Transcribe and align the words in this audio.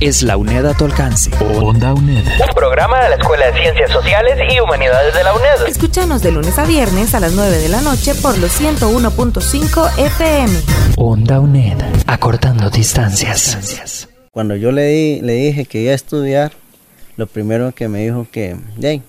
es 0.00 0.22
la 0.22 0.36
UNED 0.36 0.66
a 0.66 0.74
tu 0.74 0.84
alcance. 0.84 1.30
Onda 1.60 1.92
UNED. 1.92 2.24
Un 2.26 2.54
programa 2.54 3.02
de 3.02 3.10
la 3.10 3.14
Escuela 3.16 3.46
de 3.46 3.60
Ciencias 3.60 3.90
Sociales 3.90 4.38
y 4.48 4.60
Humanidades 4.60 5.14
de 5.14 5.24
la 5.24 5.34
UNED. 5.34 5.66
Escúchanos 5.68 6.22
de 6.22 6.32
lunes 6.32 6.58
a 6.58 6.64
viernes 6.64 7.14
a 7.14 7.20
las 7.20 7.32
9 7.32 7.56
de 7.58 7.68
la 7.68 7.80
noche 7.80 8.14
por 8.14 8.38
los 8.38 8.60
101.5 8.60 9.98
FM. 9.98 10.60
Onda 10.96 11.40
UNED. 11.40 11.78
Acortando 12.06 12.70
distancias. 12.70 14.08
Cuando 14.30 14.54
yo 14.54 14.70
le, 14.70 14.86
di, 14.86 15.20
le 15.20 15.32
dije 15.32 15.64
que 15.64 15.80
iba 15.80 15.92
a 15.92 15.96
estudiar, 15.96 16.52
lo 17.16 17.26
primero 17.26 17.72
que 17.72 17.88
me 17.88 18.00
dijo 18.04 18.26
que, 18.30 18.56
hey, 18.80 19.02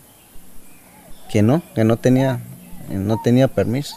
que 1.32 1.44
no, 1.44 1.62
que 1.76 1.84
no 1.84 1.98
tenía, 1.98 2.40
no 2.90 3.22
tenía 3.24 3.48
permiso. 3.48 3.96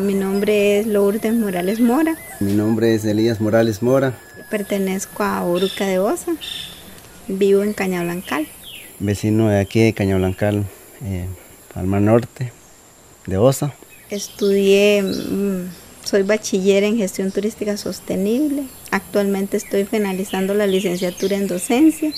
Mi 0.00 0.14
nombre 0.14 0.80
es 0.80 0.86
Lourdes 0.86 1.34
Morales 1.34 1.78
Mora. 1.78 2.16
Mi 2.40 2.54
nombre 2.54 2.94
es 2.94 3.04
Elías 3.04 3.38
Morales 3.38 3.82
Mora. 3.82 4.18
Pertenezco 4.48 5.22
a 5.22 5.44
Uruca 5.44 5.86
de 5.86 5.98
Osa. 5.98 6.32
Vivo 7.28 7.62
en 7.62 7.74
Cañablancal. 7.74 8.48
Vecino 8.98 9.50
de 9.50 9.60
aquí 9.60 9.80
de 9.80 9.92
Cañablancal, 9.92 10.64
eh, 11.04 11.26
al 11.74 11.86
mar 11.86 12.00
norte 12.00 12.50
de 13.26 13.36
Osa. 13.36 13.74
Estudié, 14.08 15.02
mm, 15.02 15.68
soy 16.02 16.22
bachiller 16.22 16.82
en 16.82 16.96
gestión 16.96 17.30
turística 17.30 17.76
sostenible. 17.76 18.64
Actualmente 18.90 19.58
estoy 19.58 19.84
finalizando 19.84 20.54
la 20.54 20.66
licenciatura 20.66 21.36
en 21.36 21.46
docencia 21.46 22.10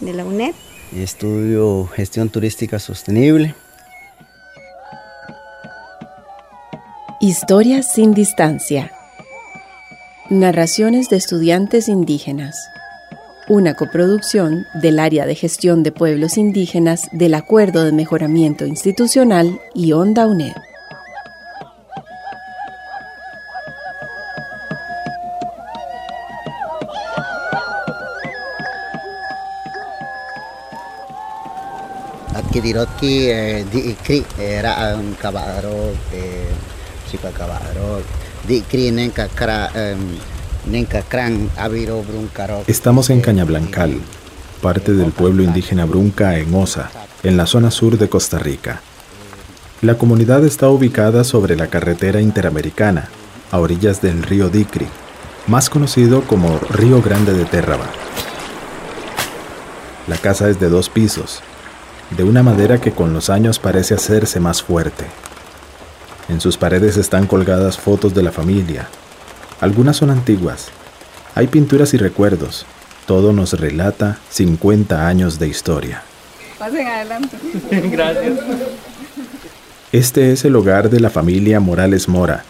de 0.00 0.12
la 0.14 0.24
UNED. 0.24 0.54
Estudio 0.96 1.86
gestión 1.94 2.30
turística 2.30 2.78
sostenible. 2.78 3.54
Historias 7.28 7.92
sin 7.92 8.14
distancia. 8.14 8.92
Narraciones 10.30 11.08
de 11.08 11.16
estudiantes 11.16 11.88
indígenas. 11.88 12.70
Una 13.48 13.74
coproducción 13.74 14.64
del 14.74 15.00
Área 15.00 15.26
de 15.26 15.34
Gestión 15.34 15.82
de 15.82 15.90
Pueblos 15.90 16.36
Indígenas 16.38 17.08
del 17.10 17.34
Acuerdo 17.34 17.82
de 17.82 17.90
Mejoramiento 17.90 18.64
Institucional 18.64 19.60
y 19.74 19.90
Onda 19.90 20.28
UNED. 20.28 20.52
Adquirirotki 32.34 33.30
ikri 33.74 34.24
era 34.38 34.94
un 34.94 35.14
cavadero 35.14 35.92
chica 36.12 36.75
Estamos 42.66 43.10
en 43.10 43.20
Cañablancal, 43.20 44.00
parte 44.60 44.92
del 44.92 45.12
pueblo 45.12 45.42
indígena 45.42 45.84
Brunca 45.84 46.36
en 46.38 46.52
Osa, 46.54 46.90
en 47.22 47.36
la 47.36 47.46
zona 47.46 47.70
sur 47.70 47.98
de 47.98 48.08
Costa 48.08 48.38
Rica. 48.38 48.80
La 49.82 49.98
comunidad 49.98 50.44
está 50.44 50.68
ubicada 50.68 51.22
sobre 51.22 51.54
la 51.54 51.68
carretera 51.68 52.20
interamericana, 52.20 53.08
a 53.52 53.60
orillas 53.60 54.00
del 54.00 54.22
río 54.22 54.48
Dicri, 54.48 54.86
más 55.46 55.70
conocido 55.70 56.22
como 56.22 56.58
Río 56.70 57.02
Grande 57.02 57.32
de 57.34 57.44
Térraba. 57.44 57.86
La 60.08 60.16
casa 60.16 60.48
es 60.48 60.58
de 60.58 60.68
dos 60.68 60.88
pisos, 60.88 61.40
de 62.16 62.24
una 62.24 62.42
madera 62.42 62.80
que 62.80 62.92
con 62.92 63.12
los 63.12 63.30
años 63.30 63.58
parece 63.58 63.94
hacerse 63.94 64.40
más 64.40 64.62
fuerte. 64.62 65.04
En 66.28 66.40
sus 66.40 66.56
paredes 66.56 66.96
están 66.96 67.26
colgadas 67.26 67.78
fotos 67.78 68.14
de 68.14 68.22
la 68.22 68.32
familia. 68.32 68.88
Algunas 69.60 69.96
son 69.96 70.10
antiguas. 70.10 70.68
Hay 71.34 71.46
pinturas 71.46 71.94
y 71.94 71.98
recuerdos. 71.98 72.66
Todo 73.06 73.32
nos 73.32 73.52
relata 73.52 74.18
50 74.30 75.06
años 75.06 75.38
de 75.38 75.48
historia. 75.48 76.02
Pasen 76.58 76.86
adelante. 76.86 77.36
Gracias. 77.90 78.38
Este 79.92 80.32
es 80.32 80.44
el 80.44 80.56
hogar 80.56 80.90
de 80.90 80.98
la 80.98 81.10
familia 81.10 81.60
Morales 81.60 82.08
Mora, 82.08 82.44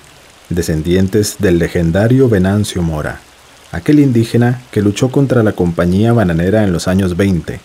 descendientes 0.48 1.36
del 1.38 1.58
legendario 1.58 2.30
Venancio 2.30 2.80
Mora, 2.80 3.20
aquel 3.72 4.00
indígena 4.00 4.62
que 4.70 4.80
luchó 4.80 5.10
contra 5.10 5.42
la 5.42 5.52
compañía 5.52 6.14
bananera 6.14 6.64
en 6.64 6.72
los 6.72 6.88
años 6.88 7.16
20, 7.16 7.60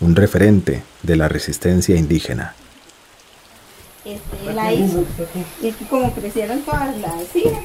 un 0.00 0.16
referente 0.16 0.82
de 1.02 1.16
la 1.16 1.28
resistencia 1.28 1.96
indígena. 1.96 2.54
Este, 4.04 4.52
la 4.52 4.72
hizo. 4.72 5.04
Y 5.62 5.68
aquí 5.68 5.84
como 5.84 6.12
crecieron 6.12 6.60
todas 6.62 6.96
las 6.98 7.36
hijas, 7.36 7.64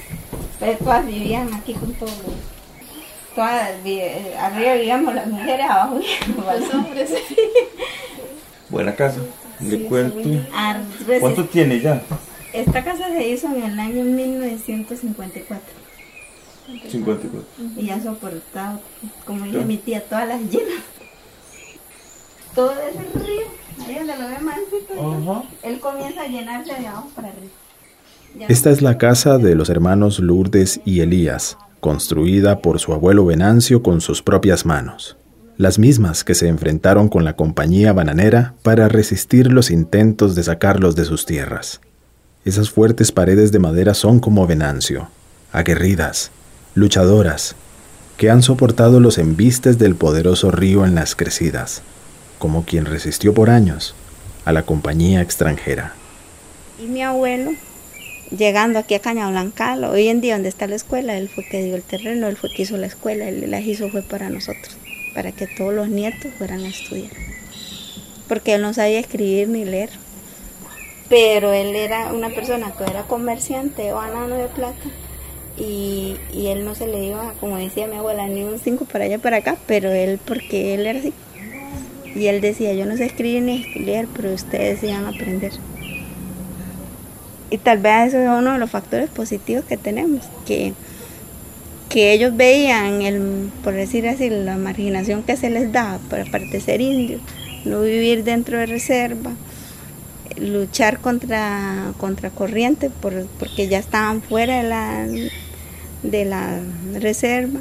pues 0.59 0.77
todas 0.79 1.05
vivían 1.05 1.53
aquí 1.53 1.73
con 1.73 1.93
todos 1.93 2.11
los... 2.19 2.35
Todas, 3.35 3.69
eh, 3.85 4.35
arriba 4.39 4.73
vivíamos 4.73 5.13
las 5.15 5.27
mujeres, 5.27 5.65
abajo 5.69 5.99
vivíamos 5.99 6.59
los 6.61 6.73
hombres. 6.73 7.11
Buena 8.69 8.95
casa. 8.95 9.19
Le 9.59 9.83
cuento. 9.85 10.19
Ah, 10.53 10.79
reci- 11.07 11.19
¿Cuánto 11.19 11.45
tiene 11.45 11.79
ya? 11.79 12.01
Esta 12.53 12.83
casa 12.83 13.07
se 13.07 13.27
hizo 13.27 13.47
en 13.47 13.63
el 13.63 13.79
año 13.79 14.03
1954 14.03 15.61
54. 16.89 17.43
y 17.77 17.89
ha 17.89 18.01
soportado, 18.03 18.81
como 19.25 19.45
dice 19.45 19.59
mi 19.59 19.77
tía, 19.77 20.03
todas 20.03 20.27
las 20.27 20.41
llenas. 20.41 20.83
Todo 22.53 22.71
ese 22.73 23.25
río, 23.25 23.43
ahí 23.85 23.95
donde 23.95 24.17
lo 24.17 24.27
ve 24.27 24.39
mansito, 24.39 25.43
él 25.63 25.79
comienza 25.79 26.21
a 26.21 26.27
llenarse 26.27 26.73
de 26.73 26.87
abajo 26.87 27.09
para 27.15 27.29
arriba. 27.29 27.51
Ya 28.37 28.45
Esta 28.47 28.69
es 28.71 28.81
la 28.81 28.97
casa 28.97 29.37
de 29.37 29.55
los 29.55 29.69
hermanos 29.69 30.19
Lourdes 30.19 30.79
y 30.85 31.01
Elías, 31.01 31.57
construida 31.79 32.59
por 32.61 32.79
su 32.79 32.93
abuelo 32.93 33.25
Venancio 33.25 33.81
con 33.81 34.01
sus 34.01 34.21
propias 34.21 34.65
manos, 34.65 35.17
las 35.57 35.79
mismas 35.79 36.23
que 36.23 36.35
se 36.35 36.47
enfrentaron 36.47 37.09
con 37.09 37.23
la 37.23 37.35
compañía 37.35 37.93
bananera 37.93 38.53
para 38.63 38.87
resistir 38.87 39.51
los 39.51 39.71
intentos 39.71 40.35
de 40.35 40.43
sacarlos 40.43 40.95
de 40.95 41.05
sus 41.05 41.25
tierras. 41.25 41.81
Esas 42.45 42.69
fuertes 42.69 43.11
paredes 43.11 43.51
de 43.51 43.59
madera 43.59 43.93
son 43.93 44.19
como 44.19 44.47
Venancio, 44.47 45.09
aguerridas, 45.51 46.31
luchadoras, 46.75 47.55
que 48.17 48.29
han 48.29 48.41
soportado 48.41 48.99
los 48.99 49.17
embistes 49.17 49.77
del 49.77 49.95
poderoso 49.95 50.51
río 50.51 50.85
en 50.85 50.95
las 50.95 51.15
crecidas, 51.15 51.81
como 52.39 52.65
quien 52.65 52.85
resistió 52.85 53.33
por 53.33 53.49
años 53.49 53.95
a 54.45 54.53
la 54.53 54.63
compañía 54.63 55.21
extranjera. 55.21 55.93
Y 56.79 56.85
mi 56.85 57.01
abuelo, 57.01 57.51
llegando 58.31 58.79
aquí 58.79 58.93
a 58.93 58.99
Cañablancal, 58.99 59.83
hoy 59.83 60.07
en 60.07 60.21
día 60.21 60.35
donde 60.35 60.49
está 60.49 60.67
la 60.67 60.75
escuela, 60.75 61.17
él 61.17 61.27
fue 61.27 61.43
que 61.43 61.63
dio 61.63 61.75
el 61.75 61.83
terreno, 61.83 62.27
él 62.27 62.37
fue 62.37 62.49
que 62.49 62.61
hizo 62.61 62.77
la 62.77 62.87
escuela, 62.87 63.27
él 63.27 63.49
la 63.49 63.59
hizo 63.59 63.89
fue 63.89 64.03
para 64.03 64.29
nosotros, 64.29 64.77
para 65.13 65.31
que 65.31 65.47
todos 65.47 65.73
los 65.73 65.89
nietos 65.89 66.31
fueran 66.37 66.63
a 66.63 66.69
estudiar. 66.69 67.11
Porque 68.27 68.53
él 68.53 68.61
no 68.61 68.73
sabía 68.73 68.99
escribir 68.99 69.49
ni 69.49 69.65
leer. 69.65 69.89
Pero 71.09 71.53
él 71.53 71.75
era 71.75 72.13
una 72.13 72.29
persona 72.29 72.73
que 72.77 72.83
era 72.83 73.03
comerciante 73.03 73.81
de 73.81 73.91
banano 73.93 74.35
de 74.35 74.47
plata 74.47 74.85
y, 75.57 76.17
y 76.31 76.47
él 76.47 76.63
no 76.63 76.75
se 76.75 76.87
le 76.87 77.03
iba, 77.05 77.33
como 77.39 77.57
decía 77.57 77.87
mi 77.87 77.95
abuela, 77.95 78.27
ni 78.27 78.43
un 78.43 78.59
cinco 78.59 78.85
para 78.85 79.05
allá 79.05 79.17
para 79.17 79.37
acá, 79.37 79.57
pero 79.65 79.91
él, 79.91 80.19
porque 80.23 80.73
él 80.73 80.85
era 80.85 80.99
así. 80.99 81.13
Y 82.17 82.27
él 82.27 82.41
decía, 82.41 82.73
yo 82.73 82.85
no 82.85 82.97
sé 82.97 83.05
escribir 83.05 83.43
ni 83.43 83.63
leer, 83.75 84.07
pero 84.15 84.33
ustedes 84.33 84.79
sí 84.79 84.87
van 84.87 85.05
a 85.05 85.09
aprender. 85.09 85.51
Y 87.51 87.57
tal 87.59 87.77
vez 87.77 88.09
eso 88.09 88.19
es 88.19 88.27
uno 88.27 88.53
de 88.53 88.57
los 88.57 88.71
factores 88.71 89.09
positivos 89.09 89.65
que 89.65 89.77
tenemos, 89.77 90.25
que, 90.45 90.73
que 91.89 92.11
ellos 92.13 92.35
veían, 92.35 93.03
el, 93.03 93.51
por 93.63 93.73
decir 93.73 94.07
así, 94.07 94.29
la 94.29 94.57
marginación 94.57 95.21
que 95.21 95.37
se 95.37 95.51
les 95.51 95.71
daba 95.71 95.99
por 96.09 96.19
aparte 96.19 96.49
de 96.49 96.61
ser 96.61 96.81
indios, 96.81 97.21
no 97.65 97.81
vivir 97.81 98.23
dentro 98.23 98.57
de 98.57 98.65
reserva, 98.65 99.31
luchar 100.37 100.99
contra, 100.99 101.93
contra 101.97 102.31
corriente 102.31 102.89
por, 102.89 103.27
porque 103.39 103.67
ya 103.67 103.77
estaban 103.77 104.21
fuera 104.21 104.57
de 104.57 104.69
la, 104.69 105.07
de 106.03 106.25
la 106.25 106.59
reserva 106.99 107.59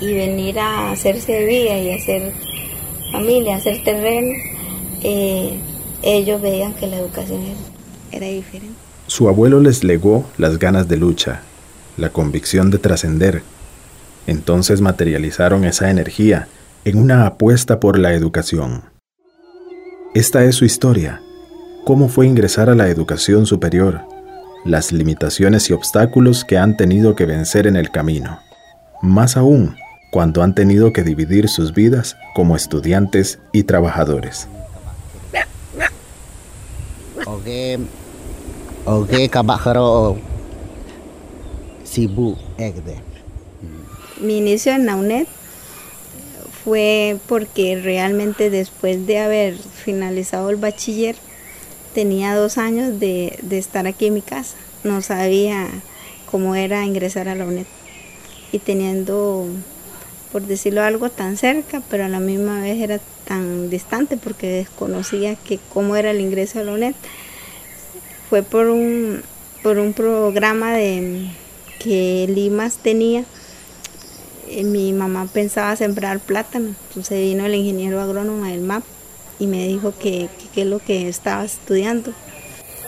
y 0.00 0.12
venir 0.12 0.58
a 0.58 0.92
hacerse 0.92 1.44
vida 1.44 1.78
y 1.78 1.92
hacer 1.92 2.32
familia, 3.10 3.56
hacer 3.56 3.82
terreno, 3.82 4.32
eh, 5.02 5.58
ellos 6.02 6.40
veían 6.40 6.74
que 6.74 6.86
la 6.86 6.98
educación 6.98 7.40
era 8.12 8.26
diferente. 8.26 8.76
Su 9.06 9.28
abuelo 9.28 9.60
les 9.60 9.82
legó 9.84 10.24
las 10.38 10.58
ganas 10.58 10.88
de 10.88 10.96
lucha, 10.96 11.42
la 11.96 12.10
convicción 12.10 12.70
de 12.70 12.78
trascender. 12.78 13.42
Entonces 14.26 14.80
materializaron 14.80 15.64
esa 15.64 15.90
energía 15.90 16.48
en 16.84 16.98
una 16.98 17.26
apuesta 17.26 17.80
por 17.80 17.98
la 17.98 18.14
educación. 18.14 18.84
Esta 20.14 20.44
es 20.44 20.56
su 20.56 20.64
historia, 20.64 21.20
cómo 21.84 22.08
fue 22.08 22.26
ingresar 22.26 22.70
a 22.70 22.74
la 22.74 22.88
educación 22.88 23.46
superior, 23.46 24.02
las 24.64 24.92
limitaciones 24.92 25.70
y 25.70 25.72
obstáculos 25.72 26.44
que 26.44 26.58
han 26.58 26.76
tenido 26.76 27.14
que 27.14 27.26
vencer 27.26 27.66
en 27.66 27.76
el 27.76 27.90
camino. 27.90 28.40
Más 29.02 29.36
aún, 29.36 29.76
cuando 30.10 30.42
han 30.42 30.54
tenido 30.54 30.92
que 30.92 31.02
dividir 31.02 31.48
sus 31.48 31.72
vidas 31.72 32.16
como 32.34 32.56
estudiantes 32.56 33.38
y 33.52 33.62
trabajadores. 33.62 34.48
Kabakaro 39.30 40.18
sibu 41.84 42.36
egde. 42.58 42.96
Mi 44.20 44.38
inicio 44.38 44.72
en 44.72 44.86
la 44.86 44.96
UNED 44.96 45.26
fue 46.64 47.16
porque 47.26 47.80
realmente 47.80 48.50
después 48.50 49.06
de 49.06 49.18
haber 49.18 49.56
finalizado 49.56 50.50
el 50.50 50.56
bachiller 50.56 51.16
tenía 51.94 52.34
dos 52.34 52.58
años 52.58 53.00
de, 53.00 53.38
de 53.42 53.58
estar 53.58 53.86
aquí 53.86 54.06
en 54.06 54.14
mi 54.14 54.22
casa. 54.22 54.56
No 54.84 55.00
sabía 55.02 55.68
cómo 56.30 56.54
era 56.54 56.84
ingresar 56.84 57.28
a 57.28 57.34
la 57.34 57.44
UNED. 57.44 57.66
Y 58.52 58.58
teniendo 58.58 59.46
por 60.32 60.42
decirlo 60.42 60.82
algo 60.82 61.10
tan 61.10 61.36
cerca, 61.36 61.82
pero 61.90 62.04
a 62.04 62.08
la 62.08 62.20
misma 62.20 62.62
vez 62.62 62.80
era 62.80 63.00
tan 63.26 63.70
distante 63.70 64.16
porque 64.16 64.48
desconocía 64.48 65.34
que 65.36 65.58
cómo 65.72 65.96
era 65.96 66.10
el 66.10 66.20
ingreso 66.20 66.60
a 66.60 66.64
la 66.64 66.72
UNED. 66.72 66.94
Fue 68.28 68.42
por 68.42 68.66
un, 68.66 69.22
por 69.62 69.78
un 69.78 69.92
programa 69.92 70.72
de, 70.72 71.30
que 71.80 72.26
Limas 72.28 72.76
tenía. 72.76 73.24
Eh, 74.48 74.62
Mi 74.62 74.92
mamá 74.92 75.28
pensaba 75.32 75.74
sembrar 75.74 76.20
plátano, 76.20 76.74
entonces 76.88 77.18
vino 77.18 77.46
el 77.46 77.54
ingeniero 77.54 78.00
agrónomo 78.00 78.44
del 78.44 78.60
MAP 78.60 78.84
y 79.38 79.46
me 79.46 79.66
dijo 79.66 79.94
que 79.98 80.28
qué 80.54 80.62
es 80.62 80.66
lo 80.66 80.78
que 80.78 81.08
estaba 81.08 81.44
estudiando. 81.44 82.12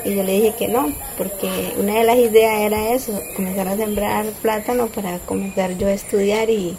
Y 0.04 0.16
yo 0.16 0.22
le 0.24 0.32
dije 0.32 0.54
que 0.58 0.68
no, 0.68 0.92
porque 1.16 1.74
una 1.76 1.94
de 1.94 2.04
las 2.04 2.16
ideas 2.16 2.60
era 2.60 2.92
eso, 2.92 3.18
comenzar 3.36 3.68
a 3.68 3.76
sembrar 3.76 4.26
plátano 4.42 4.88
para 4.88 5.18
comenzar 5.20 5.78
yo 5.78 5.86
a 5.86 5.92
estudiar 5.92 6.50
y, 6.50 6.54
y 6.54 6.76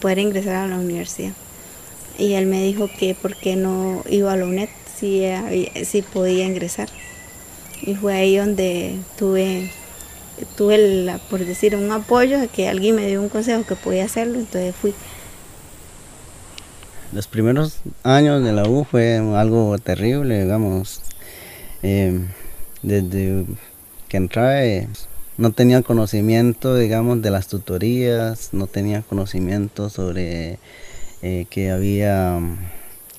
poder 0.00 0.18
ingresar 0.18 0.54
a 0.54 0.68
la 0.68 0.78
universidad. 0.78 1.32
Y 2.18 2.34
él 2.34 2.46
me 2.46 2.62
dijo 2.62 2.88
que 2.98 3.14
por 3.14 3.36
qué 3.36 3.56
no 3.56 4.02
iba 4.08 4.32
a 4.32 4.36
la 4.36 4.44
UNED 4.44 4.68
si, 4.96 5.22
si 5.84 6.02
podía 6.02 6.46
ingresar. 6.46 6.88
Y 7.82 7.94
fue 7.94 8.14
ahí 8.14 8.36
donde 8.36 8.96
tuve, 9.16 9.70
tuve 10.56 10.74
el, 10.74 11.12
por 11.30 11.44
decir, 11.44 11.76
un 11.76 11.90
apoyo, 11.92 12.38
que 12.52 12.68
alguien 12.68 12.96
me 12.96 13.06
dio 13.06 13.22
un 13.22 13.28
consejo 13.28 13.64
que 13.64 13.76
podía 13.76 14.04
hacerlo, 14.04 14.38
entonces 14.38 14.74
fui. 14.74 14.94
Los 17.12 17.26
primeros 17.28 17.78
años 18.02 18.44
de 18.44 18.52
la 18.52 18.68
U 18.68 18.84
fue 18.84 19.16
algo 19.16 19.78
terrible, 19.78 20.42
digamos. 20.42 21.00
Eh, 21.82 22.20
desde 22.82 23.44
que 24.08 24.16
entré 24.16 24.88
no 25.38 25.52
tenía 25.52 25.82
conocimiento, 25.82 26.74
digamos, 26.74 27.22
de 27.22 27.30
las 27.30 27.46
tutorías, 27.46 28.50
no 28.52 28.66
tenía 28.66 29.02
conocimiento 29.02 29.88
sobre 29.88 30.58
eh, 31.22 31.46
que 31.48 31.70
había, 31.70 32.40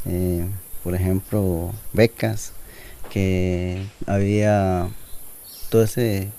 eh, 0.05 0.45
por 0.83 0.95
ejemplo, 0.95 1.71
becas, 1.93 2.51
que 3.09 3.81
había 4.05 4.89
todo 5.69 5.83
ese... 5.83 6.29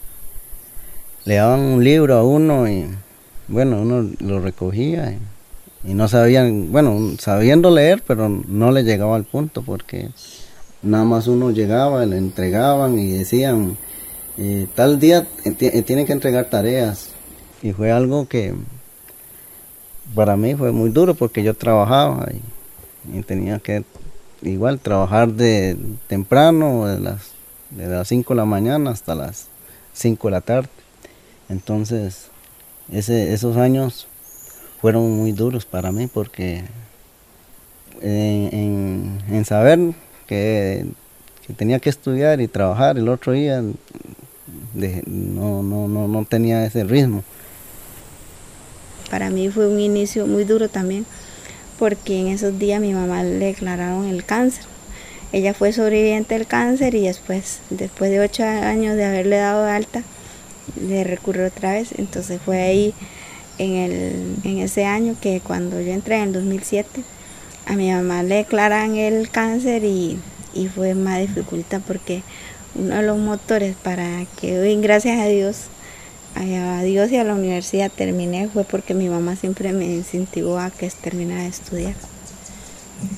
Le 1.24 1.34
daban 1.34 1.60
un 1.60 1.82
libro 1.82 2.14
a 2.16 2.24
uno 2.24 2.68
y, 2.68 2.86
bueno, 3.48 3.80
uno 3.80 4.10
lo 4.20 4.40
recogía 4.40 5.12
y, 5.12 5.90
y 5.90 5.94
no 5.94 6.08
sabían, 6.08 6.72
bueno, 6.72 7.14
sabiendo 7.18 7.70
leer, 7.70 8.02
pero 8.06 8.28
no 8.28 8.70
le 8.70 8.84
llegaba 8.84 9.16
al 9.16 9.24
punto 9.24 9.62
porque 9.62 10.10
nada 10.82 11.04
más 11.04 11.26
uno 11.26 11.50
llegaba, 11.50 12.04
le 12.06 12.18
entregaban 12.18 12.98
y 12.98 13.12
decían, 13.12 13.76
eh, 14.42 14.66
tal 14.74 14.98
día 14.98 15.26
eh, 15.44 15.82
tiene 15.82 16.06
que 16.06 16.14
entregar 16.14 16.46
tareas. 16.46 17.10
Y 17.62 17.72
fue 17.72 17.92
algo 17.92 18.26
que 18.26 18.54
para 20.14 20.34
mí 20.34 20.54
fue 20.54 20.72
muy 20.72 20.88
duro 20.88 21.14
porque 21.14 21.42
yo 21.42 21.52
trabajaba 21.52 22.26
y, 22.32 23.20
tenía 23.22 23.58
que 23.58 23.84
igual 24.40 24.78
trabajar 24.78 25.28
de 25.32 25.76
temprano, 26.06 26.86
de 26.86 27.00
las, 27.00 27.32
de 27.68 27.86
las 27.86 28.08
5 28.08 28.32
de 28.32 28.36
la 28.38 28.46
mañana 28.46 28.90
hasta 28.90 29.14
las 29.14 29.48
5 29.92 30.28
de 30.28 30.32
la 30.32 30.40
tarde. 30.40 30.68
Entonces, 31.50 32.28
ese, 32.90 33.34
esos 33.34 33.58
años 33.58 34.06
fueron 34.80 35.10
muy 35.18 35.32
duros 35.32 35.66
para 35.66 35.92
mí 35.92 36.06
porque 36.06 36.64
en, 38.00 38.48
en, 38.54 39.18
en 39.30 39.44
saber 39.44 39.78
que, 40.26 40.86
que, 41.46 41.52
tenía 41.52 41.78
que 41.78 41.90
estudiar 41.90 42.40
y 42.40 42.48
trabajar 42.48 42.96
el 42.96 43.08
otro 43.08 43.32
día, 43.32 43.62
no, 44.74 45.62
no, 45.62 45.88
no, 45.88 46.08
no 46.08 46.24
tenía 46.24 46.64
ese 46.64 46.84
ritmo. 46.84 47.24
Para 49.10 49.30
mí 49.30 49.48
fue 49.50 49.66
un 49.66 49.80
inicio 49.80 50.26
muy 50.26 50.44
duro 50.44 50.68
también, 50.68 51.04
porque 51.78 52.20
en 52.20 52.28
esos 52.28 52.58
días 52.58 52.80
mi 52.80 52.92
mamá 52.92 53.24
le 53.24 53.46
declararon 53.46 54.06
el 54.06 54.24
cáncer. 54.24 54.64
Ella 55.32 55.54
fue 55.54 55.72
sobreviviente 55.72 56.34
del 56.34 56.46
cáncer 56.46 56.94
y 56.94 57.02
después, 57.02 57.60
después 57.70 58.10
de 58.10 58.20
ocho 58.20 58.44
años 58.44 58.96
de 58.96 59.04
haberle 59.04 59.36
dado 59.36 59.66
alta, 59.66 60.02
le 60.80 61.04
recurrió 61.04 61.46
otra 61.46 61.72
vez. 61.72 61.90
Entonces 61.98 62.40
fue 62.44 62.60
ahí 62.60 62.94
en, 63.58 63.74
el, 63.74 64.36
en 64.44 64.58
ese 64.58 64.84
año 64.84 65.16
que 65.20 65.40
cuando 65.40 65.80
yo 65.80 65.92
entré 65.92 66.16
en 66.16 66.22
el 66.28 66.32
2007, 66.32 67.02
a 67.66 67.74
mi 67.74 67.90
mamá 67.90 68.22
le 68.22 68.36
declaran 68.36 68.96
el 68.96 69.30
cáncer 69.30 69.84
y, 69.84 70.18
y 70.54 70.68
fue 70.68 70.94
más 70.94 71.20
dificultad 71.20 71.80
porque 71.86 72.22
uno 72.74 72.96
de 72.96 73.02
los 73.02 73.18
motores 73.18 73.76
para 73.82 74.24
que 74.40 74.58
hoy, 74.58 74.76
gracias 74.80 75.18
a 75.20 75.26
Dios, 75.26 75.64
a 76.34 76.82
Dios 76.82 77.10
y 77.10 77.16
a 77.16 77.24
la 77.24 77.34
universidad 77.34 77.90
terminé 77.90 78.48
fue 78.48 78.64
porque 78.64 78.94
mi 78.94 79.08
mamá 79.08 79.36
siempre 79.36 79.72
me 79.72 79.86
incentivó 79.86 80.58
a 80.58 80.70
que 80.70 80.88
terminara 80.90 81.42
de 81.42 81.48
estudiar. 81.48 81.94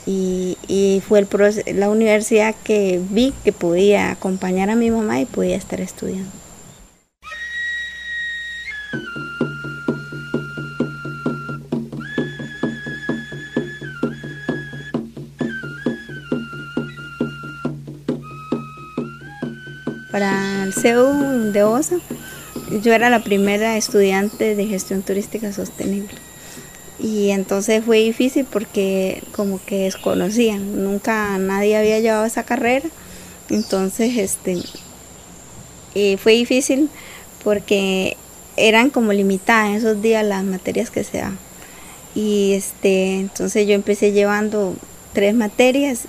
Y, 0.06 0.56
y 0.68 1.02
fue 1.06 1.18
el 1.18 1.78
la 1.78 1.90
universidad 1.90 2.54
que 2.62 3.00
vi 3.10 3.34
que 3.44 3.52
podía 3.52 4.12
acompañar 4.12 4.70
a 4.70 4.76
mi 4.76 4.90
mamá 4.90 5.20
y 5.20 5.26
podía 5.26 5.56
estar 5.56 5.80
estudiando. 5.80 6.41
De 20.82 21.62
OSA, 21.62 21.98
yo 22.82 22.92
era 22.92 23.08
la 23.08 23.22
primera 23.22 23.76
estudiante 23.76 24.56
de 24.56 24.66
gestión 24.66 25.02
turística 25.02 25.52
sostenible. 25.52 26.18
Y 26.98 27.30
entonces 27.30 27.84
fue 27.84 27.98
difícil 27.98 28.44
porque 28.50 29.22
como 29.30 29.64
que 29.64 29.84
desconocían, 29.84 30.82
nunca 30.82 31.38
nadie 31.38 31.76
había 31.76 32.00
llevado 32.00 32.24
esa 32.24 32.42
carrera. 32.42 32.88
Entonces 33.48 34.16
este 34.16 34.60
y 35.94 36.16
fue 36.16 36.32
difícil 36.32 36.90
porque 37.44 38.16
eran 38.56 38.90
como 38.90 39.12
limitadas 39.12 39.76
esos 39.76 40.02
días 40.02 40.26
las 40.26 40.42
materias 40.42 40.90
que 40.90 41.04
se 41.04 41.18
daban. 41.18 41.38
Y 42.16 42.54
este 42.54 43.20
entonces 43.20 43.68
yo 43.68 43.74
empecé 43.74 44.10
llevando 44.10 44.74
tres 45.12 45.32
materias 45.32 46.08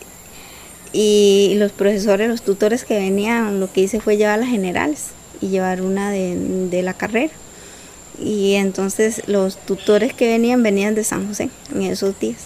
y 0.93 1.55
los 1.57 1.71
profesores, 1.71 2.29
los 2.29 2.43
tutores 2.43 2.85
que 2.85 2.99
venían, 2.99 3.59
lo 3.59 3.71
que 3.71 3.81
hice 3.81 3.99
fue 3.99 4.15
llevar 4.15 4.39
las 4.39 4.49
generales 4.49 5.07
y 5.41 5.47
llevar 5.47 5.81
una 5.81 6.11
de, 6.11 6.81
la 6.83 6.93
carrera. 6.93 7.33
Y 8.23 8.53
entonces 8.53 9.23
los 9.27 9.57
tutores 9.57 10.13
que 10.13 10.27
venían 10.27 10.61
venían 10.61 10.93
de 10.93 11.03
San 11.03 11.27
José 11.27 11.49
en 11.73 11.81
esos 11.81 12.19
días. 12.19 12.45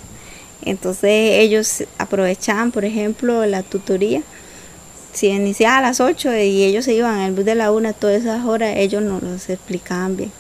Entonces 0.64 1.12
ellos 1.12 1.84
aprovechaban, 1.98 2.72
por 2.72 2.86
ejemplo, 2.86 3.46
la 3.46 3.64
tutoría. 3.64 4.24
Si 5.12 5.28
iniciaba 5.28 5.80
a 5.80 5.82
las 5.82 6.00
8 6.00 6.34
y 6.38 6.64
ellos 6.64 6.86
se 6.86 6.94
iban 6.94 7.20
al 7.20 7.34
bus 7.34 7.44
de 7.44 7.56
la 7.56 7.72
una, 7.72 7.92
todas 7.92 8.22
esas 8.22 8.46
horas 8.46 8.76
ellos 8.78 9.04
nos 9.04 9.22
los 9.22 9.50
explicaban 9.50 10.16
bien. 10.16 10.32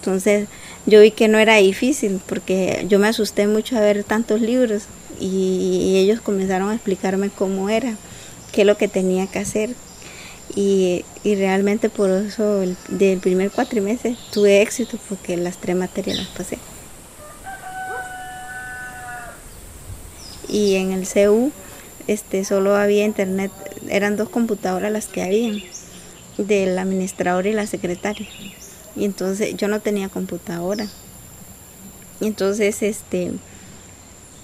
Entonces 0.00 0.48
yo 0.84 1.00
vi 1.00 1.12
que 1.12 1.28
no 1.28 1.38
era 1.38 1.56
difícil 1.56 2.20
porque 2.26 2.84
yo 2.88 2.98
me 2.98 3.08
asusté 3.08 3.46
mucho 3.46 3.76
a 3.76 3.80
ver 3.80 4.04
tantos 4.04 4.40
libros 4.40 4.84
y 5.20 5.96
ellos 5.98 6.20
comenzaron 6.20 6.70
a 6.70 6.74
explicarme 6.74 7.30
cómo 7.30 7.68
era, 7.68 7.96
qué 8.52 8.62
es 8.62 8.66
lo 8.66 8.76
que 8.76 8.88
tenía 8.88 9.26
que 9.26 9.38
hacer. 9.38 9.70
Y, 10.54 11.04
y 11.24 11.34
realmente 11.34 11.90
por 11.90 12.10
eso 12.10 12.62
el, 12.62 12.76
del 12.88 13.18
primer 13.18 13.50
cuatrimestre 13.50 14.16
tuve 14.32 14.62
éxito 14.62 14.98
porque 15.08 15.36
las 15.36 15.58
tres 15.58 15.76
materias 15.76 16.18
las 16.18 16.28
pasé. 16.28 16.58
Y 20.48 20.76
en 20.76 20.92
el 20.92 21.06
CU 21.06 21.52
este, 22.06 22.44
solo 22.44 22.74
había 22.74 23.04
internet, 23.04 23.52
eran 23.88 24.16
dos 24.16 24.30
computadoras 24.30 24.90
las 24.90 25.06
que 25.06 25.22
habían, 25.22 25.62
del 26.38 26.78
administrador 26.78 27.46
y 27.46 27.52
la 27.52 27.66
secretaria. 27.66 28.26
Y 28.96 29.04
entonces 29.04 29.54
yo 29.56 29.68
no 29.68 29.80
tenía 29.80 30.08
computadora. 30.08 30.88
Entonces 32.20 32.82
este 32.82 33.32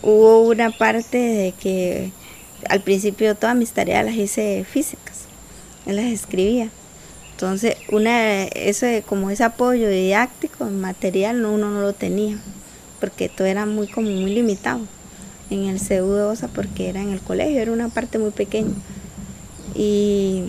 hubo 0.05 0.43
una 0.43 0.71
parte 0.71 1.17
de 1.17 1.55
que 1.59 2.13
al 2.69 2.81
principio 2.81 3.35
todas 3.35 3.57
mis 3.57 3.73
tareas 3.73 4.05
las 4.05 4.15
hice 4.15 4.65
físicas, 4.71 5.25
las 5.87 6.05
escribía. 6.07 6.69
Entonces, 7.33 7.77
una 7.91 8.45
eso 8.45 8.87
como 9.07 9.31
ese 9.31 9.45
apoyo 9.45 9.89
didáctico, 9.89 10.67
material, 10.67 11.45
uno 11.45 11.71
no 11.71 11.81
lo 11.81 11.93
tenía, 11.93 12.39
porque 13.01 13.29
todo 13.29 13.47
era 13.47 13.67
muy 13.67 13.89
como 13.89 14.09
muy 14.09 14.35
limitado 14.35 14.81
en 15.51 15.65
el 15.65 15.81
CEU 15.81 16.13
de 16.13 16.23
OSA 16.23 16.49
porque 16.49 16.89
era 16.89 17.01
en 17.01 17.11
el 17.11 17.21
colegio, 17.21 17.61
era 17.61 17.73
una 17.73 17.89
parte 17.89 18.19
muy 18.19 18.31
pequeña. 18.31 18.75
Y, 19.75 20.45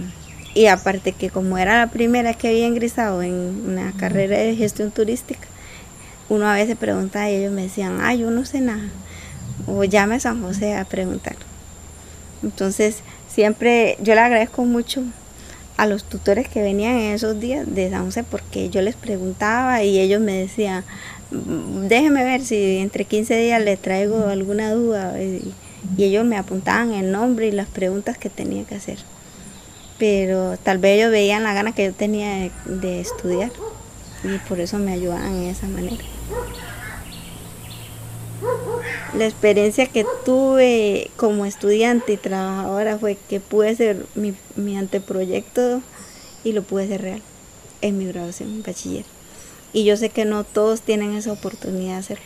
y 0.53 0.67
aparte 0.67 1.11
que 1.13 1.29
como 1.29 1.57
era 1.57 1.79
la 1.79 1.91
primera 1.91 2.33
que 2.33 2.49
había 2.49 2.67
ingresado 2.67 3.23
en 3.23 3.33
una 3.33 3.93
carrera 3.93 4.37
de 4.37 4.55
gestión 4.55 4.91
turística, 4.91 5.47
uno 6.29 6.47
a 6.47 6.55
veces 6.55 6.77
preguntaba 6.77 7.29
y 7.29 7.35
ellos 7.35 7.51
me 7.51 7.63
decían, 7.63 7.99
ah, 8.01 8.13
yo 8.13 8.31
no 8.31 8.45
sé 8.45 8.61
nada, 8.61 8.89
o 9.67 9.83
llame 9.83 10.15
a 10.15 10.19
San 10.19 10.41
José 10.41 10.75
a 10.75 10.85
preguntar. 10.85 11.35
Entonces, 12.43 12.97
siempre 13.27 13.97
yo 14.01 14.13
le 14.13 14.21
agradezco 14.21 14.65
mucho 14.65 15.03
a 15.77 15.87
los 15.87 16.03
tutores 16.05 16.47
que 16.47 16.61
venían 16.61 16.95
en 16.95 17.13
esos 17.13 17.39
días 17.39 17.65
de 17.67 17.89
San 17.89 18.05
José 18.05 18.23
porque 18.23 18.69
yo 18.69 18.81
les 18.81 18.95
preguntaba 18.95 19.83
y 19.83 19.99
ellos 19.99 20.21
me 20.21 20.33
decían, 20.33 20.83
déjeme 21.31 22.23
ver 22.23 22.41
si 22.41 22.77
entre 22.77 23.05
15 23.05 23.37
días 23.37 23.61
le 23.61 23.77
traigo 23.77 24.27
alguna 24.27 24.71
duda 24.71 25.21
y, 25.21 25.53
ellos 25.99 26.25
me 26.25 26.35
apuntaban 26.35 26.93
el 26.95 27.11
nombre 27.11 27.47
y 27.47 27.51
las 27.51 27.67
preguntas 27.67 28.17
que 28.17 28.31
tenía 28.31 28.63
que 28.63 28.73
hacer. 28.73 28.97
Pero 29.99 30.57
tal 30.57 30.79
vez 30.79 30.97
ellos 30.97 31.11
veían 31.11 31.43
la 31.43 31.53
gana 31.53 31.73
que 31.73 31.85
yo 31.85 31.93
tenía 31.93 32.49
de, 32.65 32.99
estudiar 32.99 33.51
y 34.23 34.37
por 34.49 34.59
eso 34.59 34.79
me 34.79 34.93
ayudaban 34.93 35.35
en 35.35 35.43
esa 35.43 35.67
manera. 35.67 36.03
La 39.17 39.25
experiencia 39.25 39.87
que 39.87 40.05
tuve 40.25 41.09
como 41.15 41.45
estudiante 41.45 42.13
y 42.13 42.17
trabajadora 42.17 42.97
fue 42.97 43.17
que 43.29 43.39
pude 43.39 43.69
hacer 43.69 44.05
mi, 44.13 44.33
mi 44.57 44.77
anteproyecto 44.77 45.81
y 46.43 46.51
lo 46.51 46.63
pude 46.63 46.83
hacer 46.83 47.01
real 47.01 47.21
en 47.81 47.97
mi 47.97 48.05
graduación 48.07 48.49
en 48.49 48.63
bachiller. 48.63 49.05
Y 49.71 49.85
yo 49.85 49.95
sé 49.95 50.09
que 50.09 50.25
no 50.25 50.43
todos 50.43 50.81
tienen 50.81 51.15
esa 51.15 51.31
oportunidad 51.31 51.93
de 51.93 51.99
hacerlo. 51.99 52.25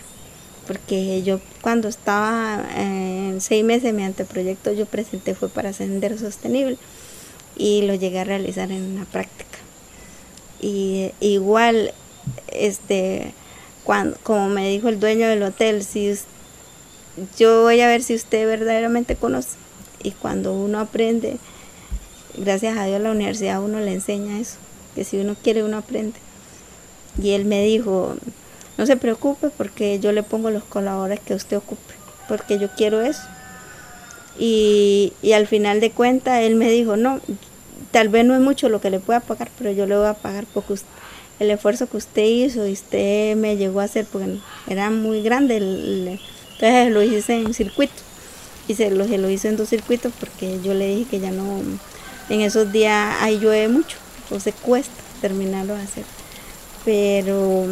Porque 0.68 1.22
yo 1.24 1.40
cuando 1.62 1.88
estaba 1.88 2.64
en 2.76 3.40
seis 3.42 3.64
meses 3.64 3.94
mi 3.94 4.04
anteproyecto 4.04 4.72
yo 4.72 4.86
presenté 4.86 5.36
fue 5.36 5.50
para 5.50 5.74
Sendero 5.74 6.18
Sostenible 6.18 6.78
y 7.56 7.84
lo 7.84 7.94
llegué 7.94 8.20
a 8.20 8.24
realizar 8.24 8.72
en 8.72 8.84
una 8.84 9.06
práctica. 9.06 9.58
Y 10.62 11.12
igual, 11.20 11.94
este, 12.52 13.34
cuando, 13.84 14.18
como 14.24 14.50
me 14.50 14.70
dijo 14.70 14.90
el 14.90 15.00
dueño 15.00 15.28
del 15.28 15.44
hotel, 15.44 15.84
si 15.84 16.16
yo 17.38 17.64
voy 17.64 17.82
a 17.82 17.88
ver 17.88 18.04
si 18.04 18.16
usted 18.16 18.48
verdaderamente 18.48 19.16
conoce. 19.16 19.58
Y 20.04 20.12
cuando 20.12 20.54
uno 20.54 20.80
aprende, 20.80 21.38
gracias 22.38 22.78
a 22.78 22.86
Dios 22.86 23.02
la 23.02 23.12
universidad 23.12 23.62
uno 23.62 23.80
le 23.80 23.94
enseña 23.94 24.40
eso, 24.40 24.58
que 24.96 25.04
si 25.04 25.18
uno 25.18 25.36
quiere 25.42 25.64
uno 25.64 25.78
aprende. 25.78 26.20
Y 27.22 27.32
él 27.32 27.46
me 27.46 27.64
dijo, 27.64 28.16
no 28.78 28.86
se 28.86 28.96
preocupe 28.96 29.50
porque 29.50 30.00
yo 30.00 30.12
le 30.12 30.24
pongo 30.24 30.50
los 30.52 30.64
colaboradores 30.64 31.20
que 31.20 31.34
usted 31.34 31.58
ocupe, 31.58 31.94
porque 32.28 32.60
yo 32.60 32.70
quiero 32.76 33.02
eso. 33.02 33.24
Y, 34.38 35.14
al 35.36 35.48
final 35.48 35.82
de 35.82 35.92
cuentas 35.92 36.42
él 36.44 36.56
me 36.56 36.72
dijo, 36.72 36.96
no, 36.96 37.20
tal 37.92 38.08
vez 38.08 38.24
no 38.26 38.36
es 38.36 38.42
mucho 38.42 38.70
lo 38.70 38.80
que 38.80 38.90
le 38.90 39.02
pueda 39.02 39.20
pagar, 39.20 39.50
pero 39.58 39.72
yo 39.72 39.86
le 39.86 39.98
voy 39.98 40.08
a 40.08 40.14
pagar 40.14 40.46
porque 40.54 40.76
el 41.40 41.52
esfuerzo 41.52 41.88
que 41.88 41.98
usted 41.98 42.24
hizo 42.24 42.66
y 42.66 42.72
usted 42.72 43.36
me 43.36 43.58
llegó 43.58 43.82
a 43.82 43.84
hacer, 43.84 44.06
porque 44.06 44.38
era 44.68 44.90
muy 44.90 45.22
grande, 45.22 46.20
entonces 46.60 46.92
lo 46.92 47.02
hice 47.02 47.36
en 47.36 47.54
circuito. 47.54 47.94
Y 48.68 48.76
se 48.76 48.92
lo, 48.92 49.08
se 49.08 49.16
hice 49.32 49.48
en 49.48 49.58
dos 49.58 49.70
circuitos 49.70 50.14
porque 50.20 50.60
yo 50.64 50.74
le 50.74 50.88
dije 50.88 51.10
que 51.10 51.20
ya 51.20 51.32
no, 51.32 51.62
en 52.30 52.42
esos 52.42 52.72
días 52.72 53.16
ahí 53.20 53.40
llueve 53.40 53.68
mucho, 53.68 53.98
entonces 54.24 54.54
cuesta 54.62 54.94
terminarlo 55.22 55.76
de 55.76 55.82
hacer 55.82 56.06
pero 56.86 57.68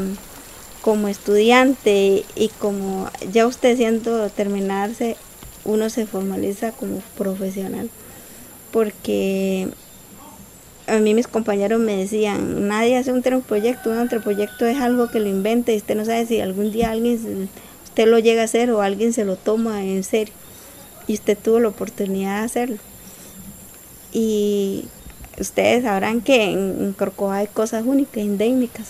como 0.82 1.08
estudiante 1.08 2.24
y 2.36 2.50
como 2.60 3.10
ya 3.32 3.48
usted 3.48 3.75
siendo 3.75 4.29
terminarse, 4.29 5.17
uno 5.65 5.89
se 5.89 6.06
formaliza 6.06 6.72
como 6.72 7.00
profesional. 7.17 7.89
Porque 8.72 9.70
a 10.86 11.00
mí 11.00 11.13
mis 11.13 11.27
compañeros 11.27 11.79
me 11.79 11.98
decían, 11.98 12.67
nadie 12.67 12.98
hace 12.98 13.12
un 13.12 13.22
proyecto, 13.22 13.89
un 13.89 14.08
proyecto 14.08 14.65
es 14.65 14.77
algo 14.77 15.10
que 15.10 15.20
lo 15.20 15.27
inventa 15.27 15.72
y 15.72 15.77
usted 15.77 15.96
no 15.96 16.06
sabe 16.06 16.25
si 16.25 16.39
algún 16.39 16.72
día 16.72 16.91
alguien 16.91 17.50
usted 17.97 18.11
lo 18.11 18.19
llega 18.19 18.43
a 18.43 18.45
hacer 18.45 18.69
o 18.69 18.83
alguien 18.83 19.11
se 19.11 19.25
lo 19.25 19.37
toma 19.37 19.83
en 19.83 20.03
serio. 20.03 20.33
Y 21.07 21.15
usted 21.15 21.35
tuvo 21.35 21.59
la 21.59 21.69
oportunidad 21.69 22.41
de 22.41 22.45
hacerlo. 22.45 22.77
Y 24.11 24.85
ustedes 25.39 25.81
sabrán 25.83 26.21
que 26.21 26.51
en, 26.51 26.95
en 26.99 27.29
hay 27.31 27.47
cosas 27.47 27.85
únicas, 27.87 28.17
endémicas 28.17 28.89